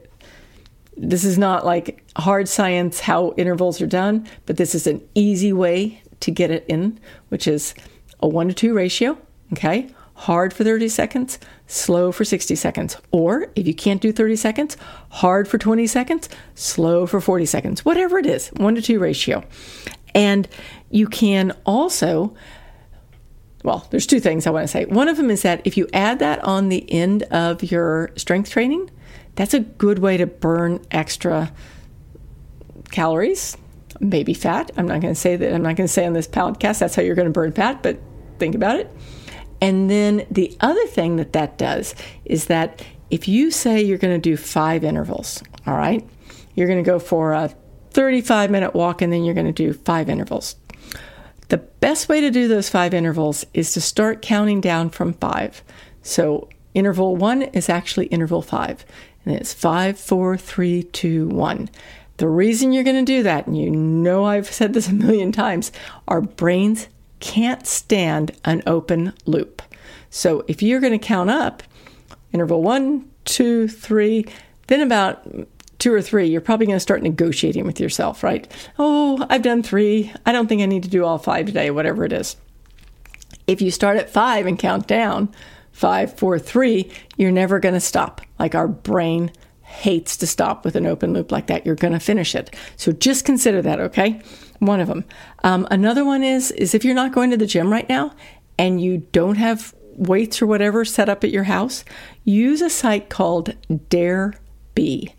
this 0.95 1.25
is 1.25 1.37
not 1.37 1.65
like 1.65 2.01
hard 2.15 2.47
science 2.47 3.01
how 3.01 3.33
intervals 3.35 3.81
are 3.81 3.87
done, 3.87 4.25
but 4.45 4.55
this 4.55 4.73
is 4.73 4.87
an 4.87 5.05
easy 5.15 5.51
way 5.51 6.01
to 6.21 6.31
get 6.31 6.49
it 6.49 6.63
in, 6.69 6.97
which 7.27 7.45
is 7.45 7.75
a 8.21 8.27
one 8.29 8.47
to 8.47 8.53
two 8.53 8.73
ratio. 8.73 9.17
Okay. 9.51 9.89
Hard 10.13 10.53
for 10.53 10.63
30 10.63 10.87
seconds, 10.87 11.37
slow 11.67 12.13
for 12.13 12.23
60 12.23 12.55
seconds. 12.55 12.97
Or 13.11 13.51
if 13.55 13.67
you 13.67 13.75
can't 13.75 14.01
do 14.01 14.13
30 14.13 14.37
seconds, 14.37 14.77
hard 15.09 15.47
for 15.47 15.57
20 15.57 15.85
seconds, 15.87 16.29
slow 16.55 17.05
for 17.05 17.19
40 17.19 17.45
seconds, 17.45 17.83
whatever 17.85 18.17
it 18.17 18.25
is, 18.25 18.47
one 18.53 18.75
to 18.75 18.81
two 18.81 18.97
ratio. 18.97 19.43
And 20.17 20.47
you 20.89 21.07
can 21.07 21.55
also, 21.63 22.35
well, 23.63 23.87
there's 23.91 24.07
two 24.07 24.19
things 24.19 24.47
I 24.47 24.49
want 24.49 24.63
to 24.63 24.67
say. 24.67 24.85
One 24.85 25.07
of 25.07 25.15
them 25.15 25.29
is 25.29 25.43
that 25.43 25.61
if 25.63 25.77
you 25.77 25.87
add 25.93 26.19
that 26.19 26.43
on 26.43 26.69
the 26.69 26.91
end 26.91 27.23
of 27.23 27.61
your 27.63 28.09
strength 28.15 28.49
training, 28.49 28.89
that's 29.35 29.53
a 29.53 29.59
good 29.59 29.99
way 29.99 30.17
to 30.17 30.25
burn 30.25 30.83
extra 30.89 31.53
calories, 32.89 33.55
maybe 33.99 34.33
fat. 34.33 34.71
I'm 34.75 34.87
not 34.87 35.01
going 35.01 35.13
to 35.13 35.19
say 35.19 35.35
that, 35.35 35.53
I'm 35.53 35.61
not 35.61 35.75
going 35.75 35.87
to 35.87 35.93
say 35.93 36.07
on 36.07 36.13
this 36.13 36.27
podcast 36.27 36.79
that's 36.79 36.95
how 36.95 37.03
you're 37.03 37.13
going 37.13 37.27
to 37.27 37.31
burn 37.31 37.51
fat, 37.51 37.83
but 37.83 37.99
think 38.39 38.55
about 38.55 38.79
it. 38.79 38.91
And 39.61 39.87
then 39.87 40.25
the 40.31 40.57
other 40.61 40.85
thing 40.87 41.17
that 41.17 41.33
that 41.33 41.59
does 41.59 41.93
is 42.25 42.45
that 42.45 42.83
if 43.11 43.27
you 43.27 43.51
say 43.51 43.81
you're 43.83 43.99
going 43.99 44.19
to 44.19 44.29
do 44.29 44.35
five 44.35 44.83
intervals, 44.83 45.43
all 45.67 45.75
right, 45.75 46.07
you're 46.55 46.67
going 46.67 46.83
to 46.83 46.89
go 46.89 46.97
for 46.97 47.33
a 47.33 47.53
35 47.97 48.51
minute 48.51 48.75
walk 48.75 49.01
and 49.01 49.11
then 49.11 49.23
you're 49.23 49.33
going 49.33 49.47
to 49.47 49.51
do 49.51 49.73
five 49.73 50.07
intervals. 50.07 50.55
The 51.47 51.57
best 51.57 52.07
way 52.07 52.21
to 52.21 52.29
do 52.29 52.47
those 52.47 52.69
five 52.69 52.93
intervals 52.93 53.43
is 53.55 53.73
to 53.73 53.81
start 53.81 54.21
counting 54.21 54.61
down 54.61 54.91
from 54.91 55.13
five. 55.13 55.63
So 56.03 56.47
interval 56.75 57.15
one 57.15 57.41
is 57.41 57.69
actually 57.69 58.05
interval 58.07 58.43
five 58.43 58.85
and 59.25 59.33
it's 59.33 59.51
five, 59.51 59.99
four, 59.99 60.37
three, 60.37 60.83
two, 60.83 61.27
one. 61.29 61.71
The 62.17 62.29
reason 62.29 62.71
you're 62.71 62.83
going 62.83 63.03
to 63.03 63.11
do 63.11 63.23
that, 63.23 63.47
and 63.47 63.57
you 63.57 63.71
know 63.71 64.25
I've 64.25 64.45
said 64.45 64.73
this 64.75 64.87
a 64.87 64.93
million 64.93 65.31
times, 65.31 65.71
our 66.07 66.21
brains 66.21 66.89
can't 67.19 67.65
stand 67.65 68.31
an 68.45 68.61
open 68.67 69.13
loop. 69.25 69.63
So 70.11 70.45
if 70.47 70.61
you're 70.61 70.81
going 70.81 70.93
to 70.93 71.03
count 71.03 71.31
up 71.31 71.63
interval 72.31 72.61
one, 72.61 73.09
two, 73.25 73.67
three, 73.67 74.27
then 74.67 74.81
about 74.81 75.27
two 75.79 75.93
or 75.93 76.01
three, 76.01 76.27
you're 76.27 76.41
probably 76.41 76.65
going 76.65 76.75
to 76.75 76.81
start 76.81 77.03
negotiating 77.03 77.65
with 77.65 77.79
yourself, 77.79 78.23
right? 78.23 78.51
Oh, 78.79 79.25
I've 79.29 79.41
done 79.43 79.63
three. 79.63 80.11
I 80.25 80.31
don't 80.31 80.47
think 80.47 80.61
I 80.61 80.65
need 80.65 80.83
to 80.83 80.89
do 80.89 81.05
all 81.05 81.17
five 81.17 81.45
today, 81.45 81.71
whatever 81.71 82.03
it 82.03 82.13
is. 82.13 82.35
If 83.45 83.61
you 83.61 83.71
start 83.71 83.97
at 83.97 84.09
five 84.09 84.45
and 84.45 84.59
count 84.59 84.87
down, 84.87 85.33
five, 85.71 86.17
four, 86.17 86.39
three, 86.39 86.91
you're 87.17 87.31
never 87.31 87.59
going 87.59 87.75
to 87.75 87.79
stop. 87.79 88.21
Like 88.39 88.55
our 88.55 88.67
brain 88.67 89.31
hates 89.61 90.17
to 90.17 90.27
stop 90.27 90.65
with 90.65 90.75
an 90.75 90.87
open 90.87 91.13
loop 91.13 91.31
like 91.31 91.47
that. 91.47 91.65
You're 91.65 91.75
going 91.75 91.93
to 91.93 91.99
finish 91.99 92.33
it. 92.33 92.55
So 92.77 92.91
just 92.91 93.25
consider 93.25 93.61
that, 93.61 93.79
okay? 93.79 94.21
One 94.59 94.79
of 94.79 94.87
them. 94.87 95.05
Um, 95.43 95.67
another 95.69 96.03
one 96.03 96.23
is 96.23 96.51
is 96.51 96.73
if 96.73 96.83
you're 96.83 96.95
not 96.95 97.11
going 97.11 97.29
to 97.31 97.37
the 97.37 97.45
gym 97.45 97.71
right 97.71 97.87
now 97.87 98.13
and 98.57 98.81
you 98.81 99.05
don't 99.11 99.35
have 99.35 99.75
weights 99.97 100.41
or 100.41 100.47
whatever 100.47 100.85
set 100.85 101.09
up 101.09 101.23
at 101.23 101.31
your 101.31 101.43
house, 101.43 101.83
use 102.23 102.61
a 102.61 102.69
site 102.69 103.09
called 103.09 103.55
Dare 103.89 104.33
Be, 104.73 105.13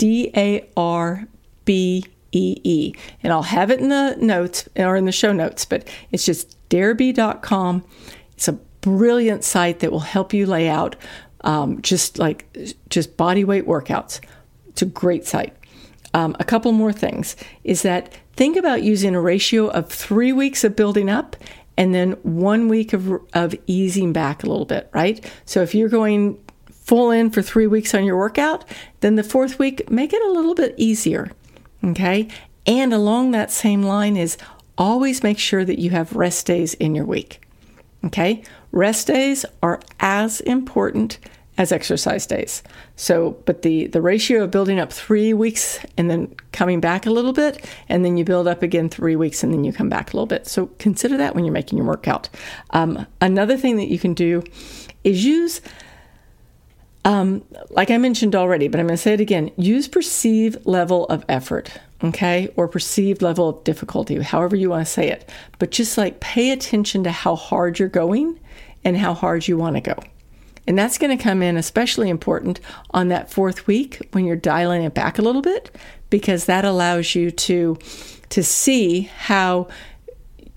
D 0.00 0.30
A 0.34 0.66
R 0.78 1.26
B 1.66 2.06
E 2.32 2.56
E, 2.64 2.94
and 3.22 3.34
I'll 3.34 3.42
have 3.42 3.70
it 3.70 3.80
in 3.80 3.90
the 3.90 4.16
notes 4.18 4.66
or 4.76 4.96
in 4.96 5.04
the 5.04 5.12
show 5.12 5.30
notes. 5.30 5.66
But 5.66 5.86
it's 6.10 6.24
just 6.24 6.56
darebee.com. 6.70 7.84
It's 8.32 8.48
a 8.48 8.54
brilliant 8.80 9.44
site 9.44 9.80
that 9.80 9.92
will 9.92 10.00
help 10.00 10.32
you 10.32 10.46
lay 10.46 10.70
out 10.70 10.96
um, 11.42 11.82
just 11.82 12.18
like 12.18 12.46
just 12.88 13.18
body 13.18 13.44
weight 13.44 13.66
workouts. 13.66 14.20
It's 14.70 14.80
a 14.80 14.86
great 14.86 15.26
site. 15.26 15.54
Um, 16.14 16.34
a 16.40 16.44
couple 16.44 16.72
more 16.72 16.94
things 16.94 17.36
is 17.62 17.82
that 17.82 18.16
think 18.36 18.56
about 18.56 18.82
using 18.82 19.14
a 19.14 19.20
ratio 19.20 19.68
of 19.68 19.90
three 19.90 20.32
weeks 20.32 20.64
of 20.64 20.74
building 20.74 21.10
up 21.10 21.36
and 21.76 21.94
then 21.94 22.12
one 22.22 22.68
week 22.68 22.94
of, 22.94 23.12
of 23.34 23.54
easing 23.66 24.14
back 24.14 24.42
a 24.42 24.46
little 24.46 24.64
bit, 24.64 24.88
right? 24.94 25.30
So 25.44 25.60
if 25.60 25.74
you're 25.74 25.90
going 25.90 26.42
full 26.90 27.12
in 27.12 27.30
for 27.30 27.40
three 27.40 27.68
weeks 27.68 27.94
on 27.94 28.02
your 28.02 28.16
workout, 28.16 28.64
then 28.98 29.14
the 29.14 29.22
fourth 29.22 29.60
week, 29.60 29.88
make 29.88 30.12
it 30.12 30.20
a 30.22 30.32
little 30.32 30.56
bit 30.56 30.74
easier, 30.76 31.30
okay? 31.84 32.26
And 32.66 32.92
along 32.92 33.30
that 33.30 33.52
same 33.52 33.84
line 33.84 34.16
is 34.16 34.36
always 34.76 35.22
make 35.22 35.38
sure 35.38 35.64
that 35.64 35.78
you 35.78 35.90
have 35.90 36.16
rest 36.16 36.46
days 36.46 36.74
in 36.74 36.96
your 36.96 37.04
week. 37.04 37.46
Okay? 38.04 38.42
Rest 38.72 39.06
days 39.06 39.44
are 39.62 39.78
as 40.00 40.40
important 40.40 41.18
as 41.58 41.70
exercise 41.70 42.26
days. 42.26 42.64
So, 42.96 43.36
but 43.44 43.62
the 43.62 43.86
the 43.86 44.02
ratio 44.02 44.42
of 44.42 44.50
building 44.50 44.80
up 44.80 44.92
3 44.92 45.32
weeks 45.34 45.78
and 45.96 46.10
then 46.10 46.34
coming 46.50 46.80
back 46.80 47.06
a 47.06 47.10
little 47.10 47.32
bit 47.32 47.64
and 47.88 48.04
then 48.04 48.16
you 48.16 48.24
build 48.24 48.48
up 48.48 48.64
again 48.64 48.88
3 48.88 49.14
weeks 49.14 49.44
and 49.44 49.52
then 49.52 49.62
you 49.62 49.72
come 49.72 49.88
back 49.88 50.12
a 50.12 50.16
little 50.16 50.26
bit. 50.26 50.48
So, 50.48 50.66
consider 50.78 51.16
that 51.18 51.36
when 51.36 51.44
you're 51.44 51.52
making 51.52 51.78
your 51.78 51.86
workout. 51.86 52.28
Um, 52.70 53.06
another 53.20 53.56
thing 53.56 53.76
that 53.76 53.88
you 53.88 53.98
can 54.00 54.14
do 54.14 54.42
is 55.04 55.24
use 55.24 55.60
um, 57.04 57.42
like 57.70 57.90
I 57.90 57.98
mentioned 57.98 58.36
already, 58.36 58.68
but 58.68 58.78
I'm 58.78 58.86
going 58.86 58.96
to 58.96 59.02
say 59.02 59.14
it 59.14 59.20
again 59.20 59.50
use 59.56 59.88
perceived 59.88 60.66
level 60.66 61.06
of 61.06 61.24
effort, 61.28 61.72
okay, 62.04 62.52
or 62.56 62.68
perceived 62.68 63.22
level 63.22 63.48
of 63.48 63.64
difficulty, 63.64 64.20
however 64.20 64.56
you 64.56 64.70
want 64.70 64.86
to 64.86 64.92
say 64.92 65.08
it. 65.08 65.28
But 65.58 65.70
just 65.70 65.96
like 65.96 66.20
pay 66.20 66.50
attention 66.50 67.04
to 67.04 67.10
how 67.10 67.36
hard 67.36 67.78
you're 67.78 67.88
going 67.88 68.38
and 68.84 68.96
how 68.96 69.14
hard 69.14 69.48
you 69.48 69.56
want 69.56 69.76
to 69.76 69.80
go. 69.80 69.94
And 70.66 70.78
that's 70.78 70.98
going 70.98 71.16
to 71.16 71.22
come 71.22 71.42
in 71.42 71.56
especially 71.56 72.10
important 72.10 72.60
on 72.90 73.08
that 73.08 73.32
fourth 73.32 73.66
week 73.66 74.06
when 74.12 74.24
you're 74.24 74.36
dialing 74.36 74.82
it 74.84 74.94
back 74.94 75.18
a 75.18 75.22
little 75.22 75.42
bit, 75.42 75.74
because 76.10 76.44
that 76.44 76.64
allows 76.64 77.14
you 77.14 77.30
to 77.30 77.78
to 78.28 78.44
see 78.44 79.00
how 79.00 79.66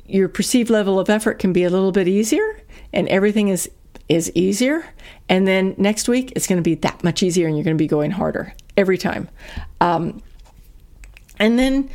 your 0.05 0.27
perceived 0.27 0.69
level 0.69 0.99
of 0.99 1.09
effort 1.09 1.39
can 1.39 1.53
be 1.53 1.63
a 1.63 1.69
little 1.71 1.91
bit 1.91 2.07
easier 2.07 2.61
and 2.91 3.07
everything 3.07 3.47
is 3.47 3.67
is 4.09 4.31
easier. 4.35 4.85
And 5.29 5.47
then 5.47 5.75
next 5.77 6.07
week, 6.07 6.33
it's 6.35 6.47
going 6.47 6.57
to 6.57 6.63
be 6.63 6.75
that 6.75 7.03
much 7.03 7.23
easier 7.23 7.47
and 7.47 7.55
you're 7.55 7.63
going 7.63 7.77
to 7.77 7.81
be 7.81 7.87
going 7.87 8.11
harder 8.11 8.53
every 8.77 8.97
time. 8.97 9.29
Um, 9.81 10.21
and 11.39 11.57
then 11.57 11.89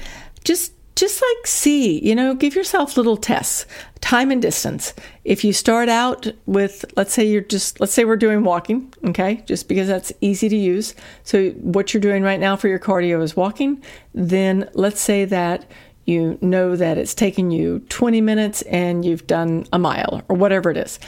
just 0.44 0.72
just 0.98 1.22
like 1.22 1.46
see, 1.46 2.04
you 2.04 2.12
know, 2.12 2.34
give 2.34 2.56
yourself 2.56 2.96
little 2.96 3.16
tests, 3.16 3.66
time 4.00 4.32
and 4.32 4.42
distance. 4.42 4.94
If 5.22 5.44
you 5.44 5.52
start 5.52 5.88
out 5.88 6.26
with, 6.46 6.84
let's 6.96 7.12
say 7.12 7.24
you're 7.24 7.40
just, 7.40 7.78
let's 7.78 7.92
say 7.92 8.04
we're 8.04 8.16
doing 8.16 8.42
walking, 8.42 8.92
okay, 9.04 9.44
just 9.46 9.68
because 9.68 9.86
that's 9.86 10.12
easy 10.20 10.48
to 10.48 10.56
use. 10.56 10.96
So 11.22 11.50
what 11.50 11.94
you're 11.94 12.00
doing 12.00 12.24
right 12.24 12.40
now 12.40 12.56
for 12.56 12.66
your 12.66 12.80
cardio 12.80 13.22
is 13.22 13.36
walking. 13.36 13.80
Then 14.12 14.68
let's 14.74 15.00
say 15.00 15.24
that 15.26 15.70
you 16.04 16.36
know 16.40 16.74
that 16.74 16.98
it's 16.98 17.14
taken 17.14 17.52
you 17.52 17.78
20 17.90 18.20
minutes 18.20 18.62
and 18.62 19.04
you've 19.04 19.26
done 19.28 19.66
a 19.72 19.78
mile 19.78 20.22
or 20.28 20.34
whatever 20.34 20.68
it 20.68 20.76
is 20.76 20.98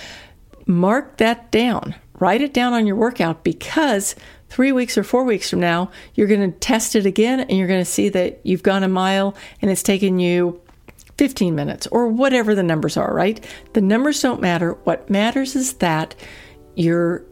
mark 0.70 1.18
that 1.18 1.50
down. 1.50 1.94
Write 2.18 2.40
it 2.40 2.54
down 2.54 2.72
on 2.72 2.86
your 2.86 2.96
workout 2.96 3.44
because 3.44 4.14
three 4.48 4.72
weeks 4.72 4.96
or 4.98 5.02
four 5.02 5.24
weeks 5.24 5.50
from 5.50 5.60
now, 5.60 5.90
you're 6.14 6.26
going 6.26 6.52
to 6.52 6.58
test 6.58 6.94
it 6.94 7.06
again 7.06 7.40
and 7.40 7.52
you're 7.52 7.68
going 7.68 7.80
to 7.80 7.90
see 7.90 8.08
that 8.10 8.40
you've 8.44 8.62
gone 8.62 8.82
a 8.82 8.88
mile 8.88 9.34
and 9.62 9.70
it's 9.70 9.82
taken 9.82 10.18
you 10.18 10.60
15 11.18 11.54
minutes 11.54 11.86
or 11.88 12.08
whatever 12.08 12.54
the 12.54 12.62
numbers 12.62 12.96
are, 12.96 13.14
right? 13.14 13.44
The 13.72 13.80
numbers 13.80 14.20
don't 14.20 14.40
matter. 14.40 14.72
What 14.84 15.08
matters 15.10 15.54
is 15.54 15.74
that 15.74 16.14
you're 16.76 17.24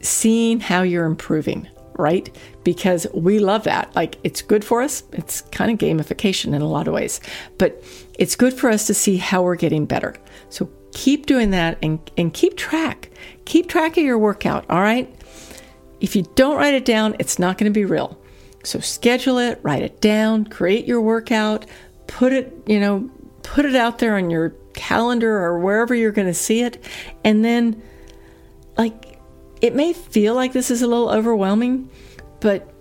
seeing 0.00 0.60
how 0.60 0.82
you're 0.82 1.06
improving, 1.06 1.68
right? 1.94 2.34
Because 2.62 3.06
we 3.14 3.38
love 3.38 3.64
that. 3.64 3.94
Like 3.96 4.18
it's 4.24 4.42
good 4.42 4.64
for 4.64 4.82
us. 4.82 5.02
It's 5.12 5.40
kind 5.40 5.70
of 5.70 5.78
gamification 5.78 6.54
in 6.54 6.62
a 6.62 6.68
lot 6.68 6.88
of 6.88 6.94
ways, 6.94 7.20
but 7.58 7.82
it's 8.18 8.36
good 8.36 8.54
for 8.54 8.70
us 8.70 8.86
to 8.86 8.94
see 8.94 9.16
how 9.16 9.42
we're 9.42 9.56
getting 9.56 9.86
better. 9.86 10.14
So 10.48 10.70
keep 10.94 11.26
doing 11.26 11.50
that 11.50 11.76
and, 11.82 11.98
and 12.16 12.32
keep 12.32 12.56
track. 12.56 13.10
Keep 13.44 13.68
track 13.68 13.98
of 13.98 14.04
your 14.04 14.18
workout, 14.18 14.64
all 14.70 14.80
right? 14.80 15.12
If 16.00 16.16
you 16.16 16.22
don't 16.34 16.56
write 16.56 16.74
it 16.74 16.86
down, 16.86 17.16
it's 17.18 17.38
not 17.38 17.58
going 17.58 17.70
to 17.70 17.78
be 17.78 17.84
real. 17.84 18.18
So 18.62 18.80
schedule 18.80 19.38
it, 19.38 19.60
write 19.62 19.82
it 19.82 20.00
down, 20.00 20.46
create 20.46 20.86
your 20.86 21.02
workout, 21.02 21.66
put 22.06 22.32
it, 22.32 22.56
you 22.66 22.80
know, 22.80 23.10
put 23.42 23.66
it 23.66 23.74
out 23.74 23.98
there 23.98 24.16
on 24.16 24.30
your 24.30 24.50
calendar 24.72 25.36
or 25.38 25.58
wherever 25.58 25.94
you're 25.94 26.12
going 26.12 26.28
to 26.28 26.34
see 26.34 26.62
it. 26.62 26.82
And 27.24 27.44
then, 27.44 27.82
like, 28.78 29.18
it 29.60 29.74
may 29.74 29.92
feel 29.92 30.34
like 30.34 30.52
this 30.52 30.70
is 30.70 30.80
a 30.80 30.86
little 30.86 31.10
overwhelming, 31.10 31.90
but 32.40 32.72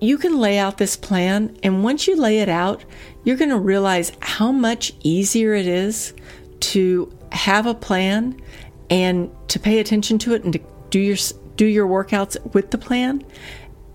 you 0.00 0.16
can 0.18 0.38
lay 0.38 0.58
out 0.58 0.78
this 0.78 0.96
plan. 0.96 1.56
And 1.62 1.84
once 1.84 2.06
you 2.06 2.16
lay 2.16 2.38
it 2.38 2.48
out, 2.48 2.84
you're 3.24 3.36
going 3.36 3.50
to 3.50 3.58
realize 3.58 4.12
how 4.20 4.50
much 4.50 4.92
easier 5.02 5.54
it 5.54 5.66
is 5.66 6.14
to 6.60 7.12
have 7.32 7.66
a 7.66 7.74
plan 7.74 8.40
and 8.88 9.30
to 9.48 9.58
pay 9.58 9.78
attention 9.78 10.18
to 10.18 10.34
it 10.34 10.44
and 10.44 10.52
to 10.52 10.60
do 10.90 10.98
your 10.98 11.16
do 11.56 11.66
your 11.66 11.86
workouts 11.86 12.36
with 12.54 12.70
the 12.70 12.78
plan 12.78 13.24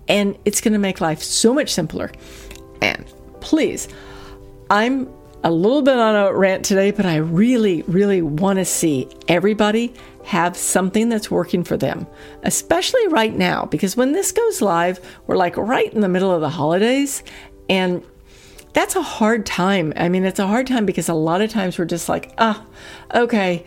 and 0.08 0.38
it's 0.44 0.60
going 0.60 0.72
to 0.72 0.78
make 0.78 1.00
life 1.00 1.22
so 1.22 1.52
much 1.52 1.72
simpler. 1.72 2.10
And 2.80 3.04
please, 3.40 3.88
I'm 4.70 5.08
a 5.44 5.50
little 5.50 5.82
bit 5.82 5.96
on 5.96 6.14
a 6.14 6.32
rant 6.32 6.64
today, 6.64 6.90
but 6.90 7.06
I 7.06 7.16
really, 7.16 7.82
really 7.82 8.22
want 8.22 8.58
to 8.58 8.64
see 8.64 9.08
everybody 9.28 9.94
have 10.24 10.56
something 10.56 11.08
that's 11.08 11.30
working 11.30 11.62
for 11.62 11.76
them, 11.76 12.06
especially 12.42 13.06
right 13.08 13.34
now, 13.34 13.64
because 13.66 13.96
when 13.96 14.12
this 14.12 14.32
goes 14.32 14.60
live, 14.60 15.00
we're 15.26 15.36
like 15.36 15.56
right 15.56 15.92
in 15.92 16.00
the 16.00 16.08
middle 16.08 16.32
of 16.32 16.40
the 16.40 16.50
holidays. 16.50 17.22
And 17.68 18.02
that's 18.76 18.94
a 18.94 19.00
hard 19.00 19.46
time. 19.46 19.94
I 19.96 20.10
mean, 20.10 20.26
it's 20.26 20.38
a 20.38 20.46
hard 20.46 20.66
time 20.66 20.84
because 20.84 21.08
a 21.08 21.14
lot 21.14 21.40
of 21.40 21.48
times 21.48 21.78
we're 21.78 21.86
just 21.86 22.10
like, 22.10 22.34
ah, 22.36 22.62
okay, 23.14 23.64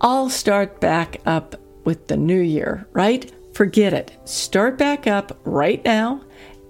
I'll 0.00 0.30
start 0.30 0.80
back 0.80 1.20
up 1.26 1.56
with 1.84 2.06
the 2.06 2.16
new 2.16 2.40
year, 2.40 2.88
right? 2.94 3.30
Forget 3.52 3.92
it. 3.92 4.16
Start 4.24 4.78
back 4.78 5.06
up 5.06 5.38
right 5.44 5.84
now. 5.84 6.22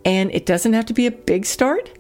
And 0.05 0.33
it 0.33 0.47
doesn't 0.47 0.73
have 0.73 0.87
to 0.87 0.93
be 0.93 1.07
a 1.07 1.13
big 1.13 1.47
start, 1.47 1.93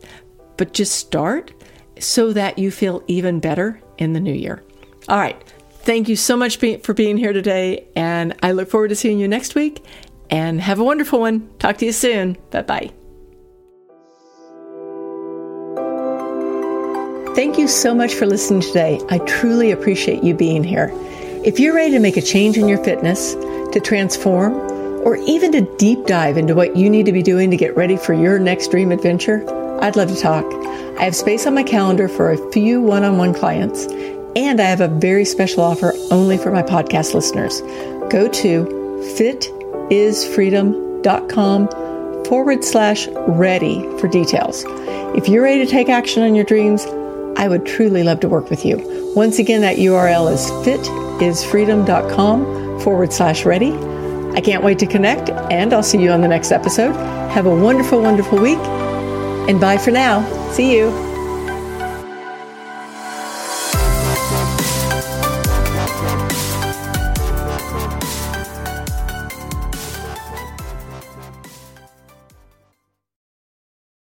but 0.57 0.72
just 0.72 0.96
start 0.96 1.53
so 2.01 2.33
that 2.33 2.59
you 2.59 2.72
feel 2.72 3.05
even 3.07 3.38
better 3.38 3.81
in 3.96 4.14
the 4.14 4.20
new 4.20 4.35
year. 4.35 4.64
All 5.09 5.18
right. 5.18 5.40
Thank 5.83 6.09
you 6.09 6.16
so 6.16 6.37
much 6.37 6.57
for 6.57 6.94
being 6.94 7.16
here 7.16 7.33
today. 7.33 7.87
And 7.94 8.35
I 8.42 8.51
look 8.51 8.68
forward 8.70 8.88
to 8.88 8.96
seeing 8.96 9.20
you 9.20 9.29
next 9.29 9.55
week. 9.55 9.85
And 10.31 10.61
have 10.61 10.81
a 10.81 10.85
wonderful 10.85 11.20
one. 11.20 11.48
Talk 11.61 11.79
to 11.79 11.87
you 11.87 11.92
soon. 11.92 12.37
Bye 12.51 12.62
bye. 12.62 12.98
Thank 17.38 17.55
you 17.57 17.68
so 17.68 17.94
much 17.94 18.14
for 18.14 18.27
listening 18.27 18.62
today. 18.62 19.01
I 19.11 19.18
truly 19.18 19.70
appreciate 19.70 20.24
you 20.24 20.35
being 20.35 20.64
here. 20.64 20.90
If 21.44 21.61
you're 21.61 21.72
ready 21.72 21.92
to 21.92 22.01
make 22.01 22.16
a 22.16 22.20
change 22.20 22.59
in 22.59 22.66
your 22.66 22.83
fitness, 22.83 23.35
to 23.35 23.81
transform, 23.81 24.55
or 25.07 25.14
even 25.18 25.53
to 25.53 25.61
deep 25.77 26.05
dive 26.07 26.37
into 26.37 26.57
what 26.57 26.77
you 26.77 26.90
need 26.90 27.07
to 27.07 27.12
be 27.12 27.22
doing 27.22 27.48
to 27.53 27.57
get 27.57 27.77
ready 27.77 27.96
for 27.96 28.12
your 28.12 28.40
next 28.40 28.72
dream 28.72 28.90
adventure, 28.90 29.48
I'd 29.81 29.94
love 29.94 30.09
to 30.09 30.20
talk. 30.20 30.44
I 30.98 31.05
have 31.05 31.14
space 31.14 31.46
on 31.46 31.55
my 31.55 31.62
calendar 31.62 32.09
for 32.09 32.33
a 32.33 32.51
few 32.51 32.83
one 32.83 33.05
on 33.05 33.18
one 33.18 33.33
clients, 33.33 33.87
and 34.35 34.61
I 34.61 34.64
have 34.64 34.81
a 34.81 34.88
very 34.88 35.24
special 35.24 35.62
offer 35.62 35.94
only 36.11 36.38
for 36.38 36.51
my 36.51 36.64
podcast 36.64 37.14
listeners. 37.14 37.61
Go 38.11 38.27
to 38.27 38.64
fitisfreedom.com 39.16 41.68
forward 42.24 42.64
slash 42.64 43.07
ready 43.29 43.83
for 44.01 44.09
details. 44.09 44.64
If 45.14 45.29
you're 45.29 45.44
ready 45.44 45.64
to 45.64 45.70
take 45.70 45.88
action 45.88 46.24
on 46.24 46.35
your 46.35 46.44
dreams, 46.44 46.85
I 47.38 47.48
would 47.48 47.64
truly 47.64 48.03
love 48.03 48.20
to 48.20 48.29
work 48.29 48.51
with 48.51 48.66
you. 48.66 49.12
Once 49.16 49.38
again, 49.38 49.62
that 49.62 49.77
URL 49.77 50.31
is 50.33 50.51
fitisfreedom.com 50.66 52.81
forward 52.81 53.12
slash 53.12 53.44
ready. 53.44 53.72
I 54.35 54.40
can't 54.40 54.62
wait 54.62 54.79
to 54.81 54.87
connect, 54.87 55.31
and 55.31 55.72
I'll 55.72 55.83
see 55.83 56.03
you 56.03 56.11
on 56.11 56.20
the 56.20 56.29
next 56.29 56.53
episode. 56.53 56.92
Have 57.31 57.46
a 57.46 57.55
wonderful, 57.55 58.03
wonderful 58.03 58.38
week, 58.38 58.59
and 59.48 59.59
bye 59.61 59.79
for 59.79 59.90
now. 59.90 60.22
See 60.53 60.77
you. 60.77 61.08